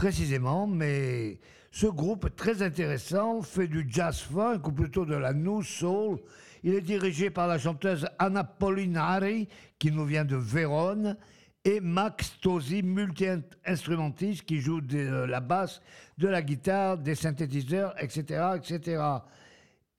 [0.00, 1.38] précisément, mais
[1.70, 6.18] ce groupe très intéressant fait du jazz funk ou plutôt de la new soul.
[6.62, 11.16] Il est dirigé par la chanteuse Anna Polinari, qui nous vient de Vérone,
[11.64, 15.80] et Max Tosi, multi-instrumentiste, qui joue de la basse,
[16.18, 19.02] de la guitare, des synthétiseurs, etc., etc.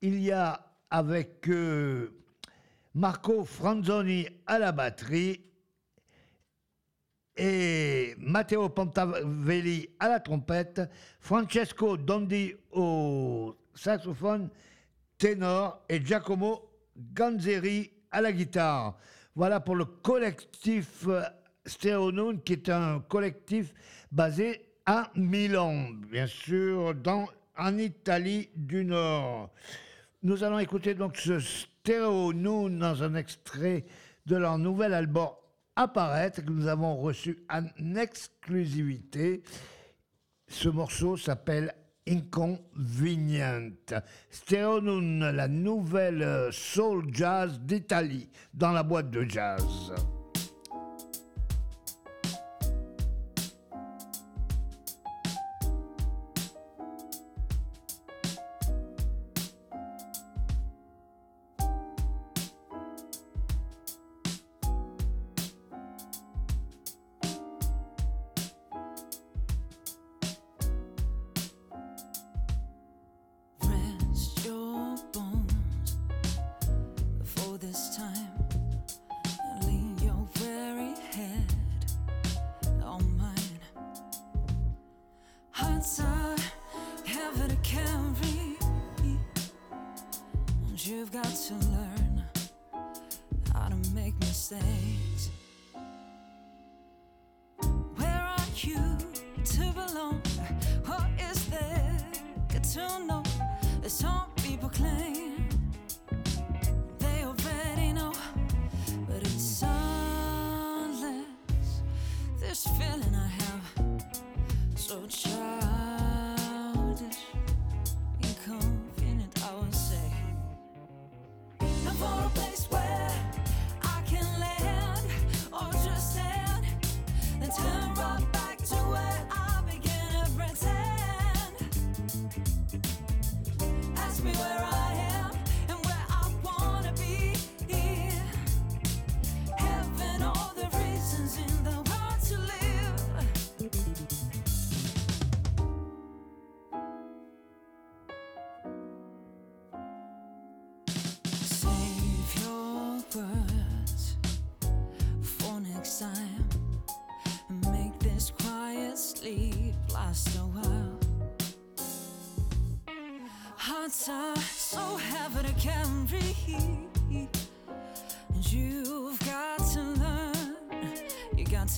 [0.01, 0.59] Il y a
[0.89, 2.13] avec euh,
[2.93, 5.41] Marco Franzoni à la batterie
[7.37, 10.81] et Matteo Pontavelli à la trompette,
[11.19, 14.49] Francesco Dondi au saxophone
[15.21, 16.67] ténor et Giacomo
[16.97, 18.97] Ganzeri à la guitare.
[19.35, 21.21] Voilà pour le collectif euh,
[21.63, 23.71] Stereo Noon, qui est un collectif
[24.11, 29.51] basé à Milan, bien sûr, dans, en Italie du Nord.
[30.23, 33.85] Nous allons écouter donc ce Stereo Noon dans un extrait
[34.25, 35.29] de leur nouvel album
[35.75, 39.43] Apparaître, que nous avons reçu en exclusivité.
[40.47, 41.75] Ce morceau s'appelle
[42.07, 43.71] Inconvenient.
[44.29, 49.93] Stereo Noon, la nouvelle soul jazz d'Italie, dans la boîte de jazz.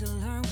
[0.05, 0.43] To learn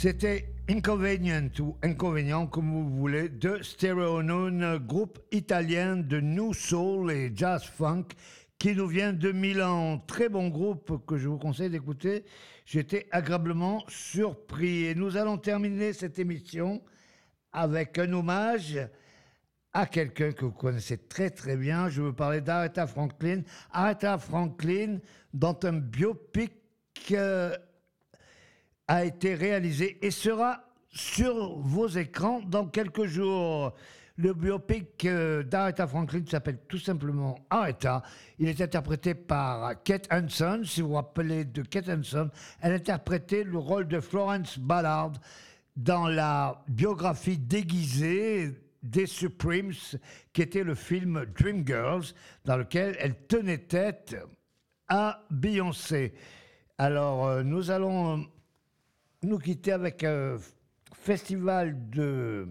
[0.00, 7.10] C'était Inconvenient ou Inconvénient, comme vous voulez, de Stereo Noon, groupe italien de New Soul
[7.10, 8.04] et Jazz Funk
[8.60, 9.98] qui nous vient de Milan.
[10.06, 12.24] Très bon groupe que je vous conseille d'écouter.
[12.64, 14.84] J'étais agréablement surpris.
[14.84, 16.80] Et nous allons terminer cette émission
[17.50, 18.78] avec un hommage
[19.72, 21.88] à quelqu'un que vous connaissez très très bien.
[21.88, 23.42] Je veux parler d'Aretha Franklin.
[23.72, 25.00] Aretha Franklin,
[25.34, 26.52] dont un biopic
[27.10, 27.56] euh,
[28.88, 33.74] a été réalisé et sera sur vos écrans dans quelques jours.
[34.16, 38.02] Le biopic euh, d'Aretha Franklin s'appelle tout simplement Aretha.
[38.40, 40.62] Il est interprété par Kate Hudson.
[40.64, 42.28] Si vous vous rappelez de Kate Hudson,
[42.60, 45.12] elle interprétait le rôle de Florence Ballard
[45.76, 48.52] dans la biographie déguisée
[48.82, 49.72] des Supremes,
[50.32, 54.16] qui était le film Dreamgirls, dans lequel elle tenait tête
[54.88, 56.14] à Beyoncé.
[56.78, 58.26] Alors, euh, nous allons
[59.22, 60.36] nous quitter avec un
[60.94, 62.46] festival de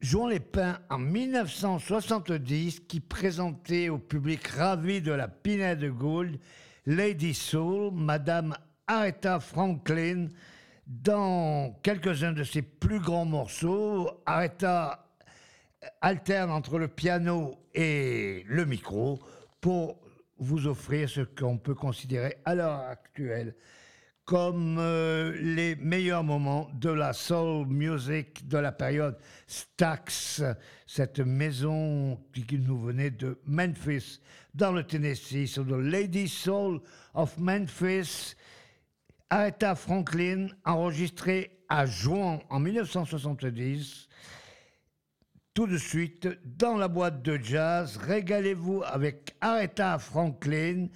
[0.00, 6.38] Jouant les Pins en 1970 qui présentait au public ravi de la Pinette de Gould
[6.86, 8.56] Lady Soul, Madame
[8.86, 10.28] Aretha Franklin,
[10.86, 14.08] dans quelques-uns de ses plus grands morceaux.
[14.24, 15.10] Aretha
[16.00, 19.18] alterne entre le piano et le micro
[19.60, 20.00] pour
[20.38, 23.54] vous offrir ce qu'on peut considérer à l'heure actuelle
[24.28, 30.42] comme euh, les meilleurs moments de la soul music de la période Stax,
[30.86, 34.20] cette maison qui nous venait de Memphis,
[34.52, 36.82] dans le Tennessee, sur le Lady Soul
[37.14, 38.34] of Memphis,
[39.30, 44.08] Aretha Franklin, enregistré à Juin en 1970.
[45.54, 50.88] Tout de suite, dans la boîte de jazz, régalez-vous avec Aretha Franklin.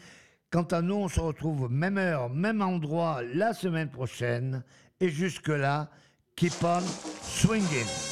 [0.53, 4.62] Quant à nous, on se retrouve même heure, même endroit la semaine prochaine.
[5.01, 5.89] Et jusque-là,
[6.37, 6.83] keep on
[7.23, 8.11] swinging.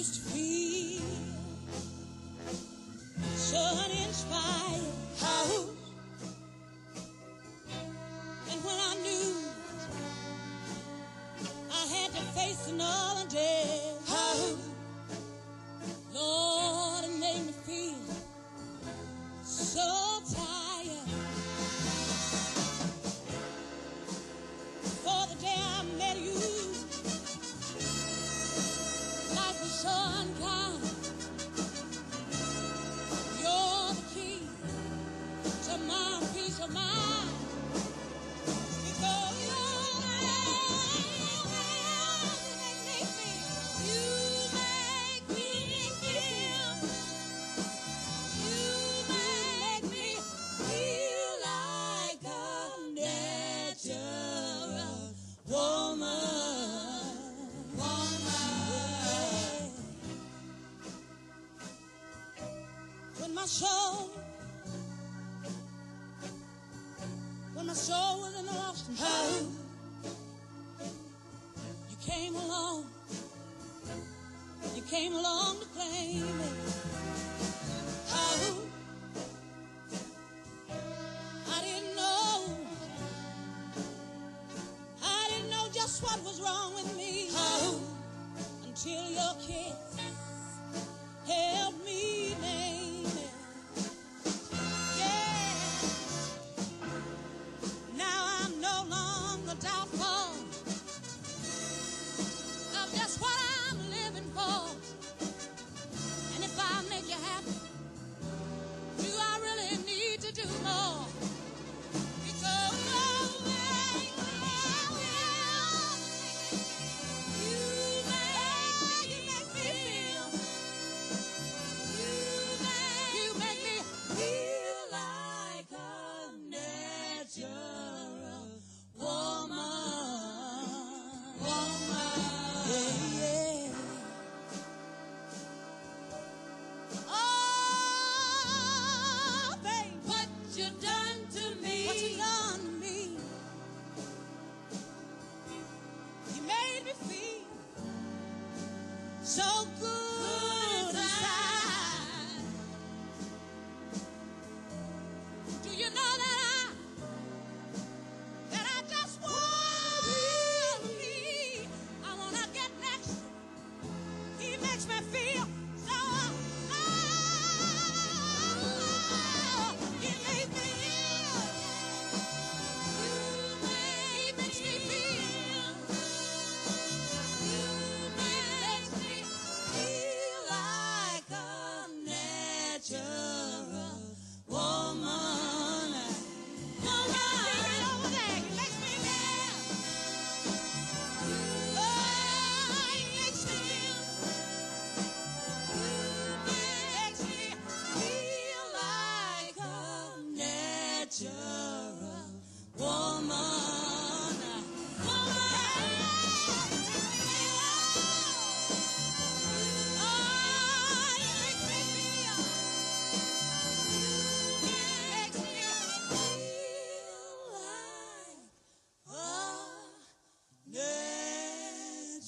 [0.00, 1.02] Used to feel
[3.34, 4.59] so uninspired.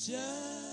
[0.09, 0.72] just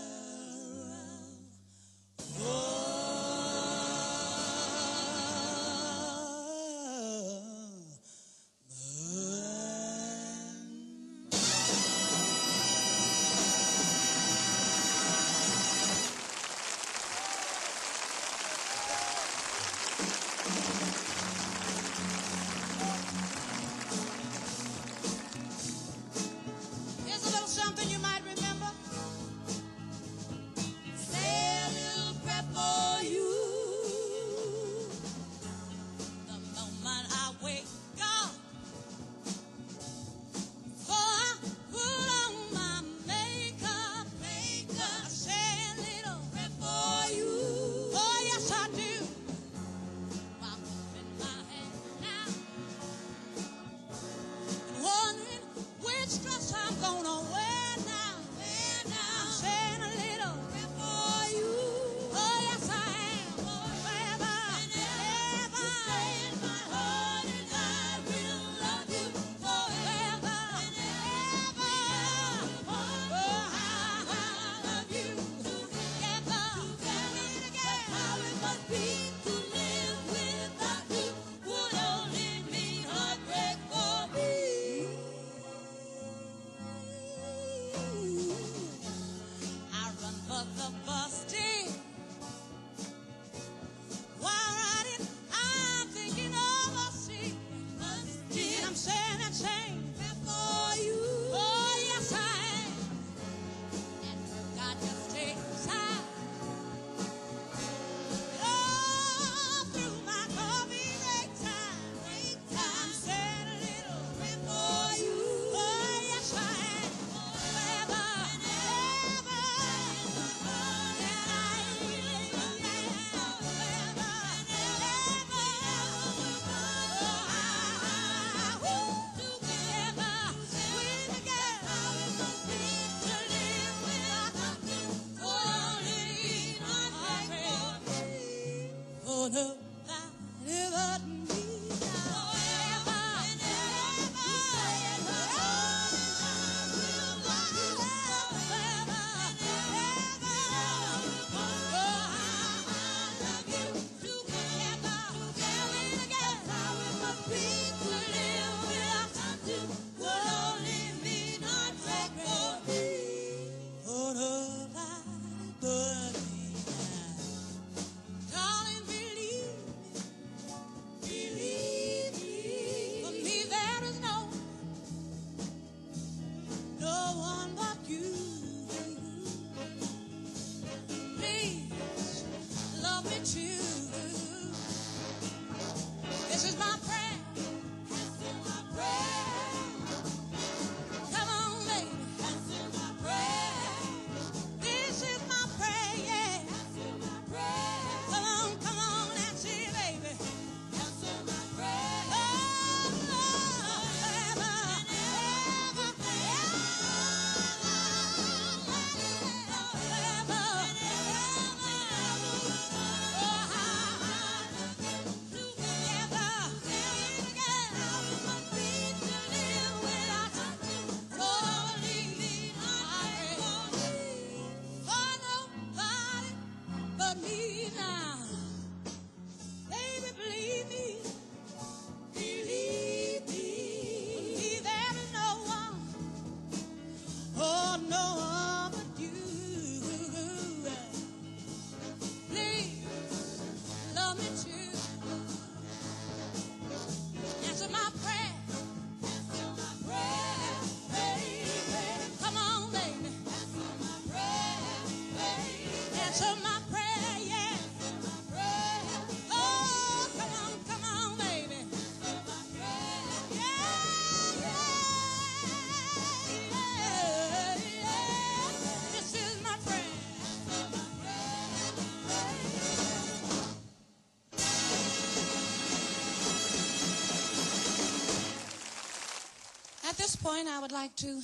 [280.30, 281.22] point, I would like to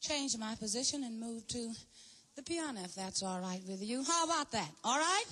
[0.00, 1.72] change my position and move to
[2.34, 4.02] the piano if that's all right with you.
[4.02, 4.68] How about that?
[4.82, 5.24] All right?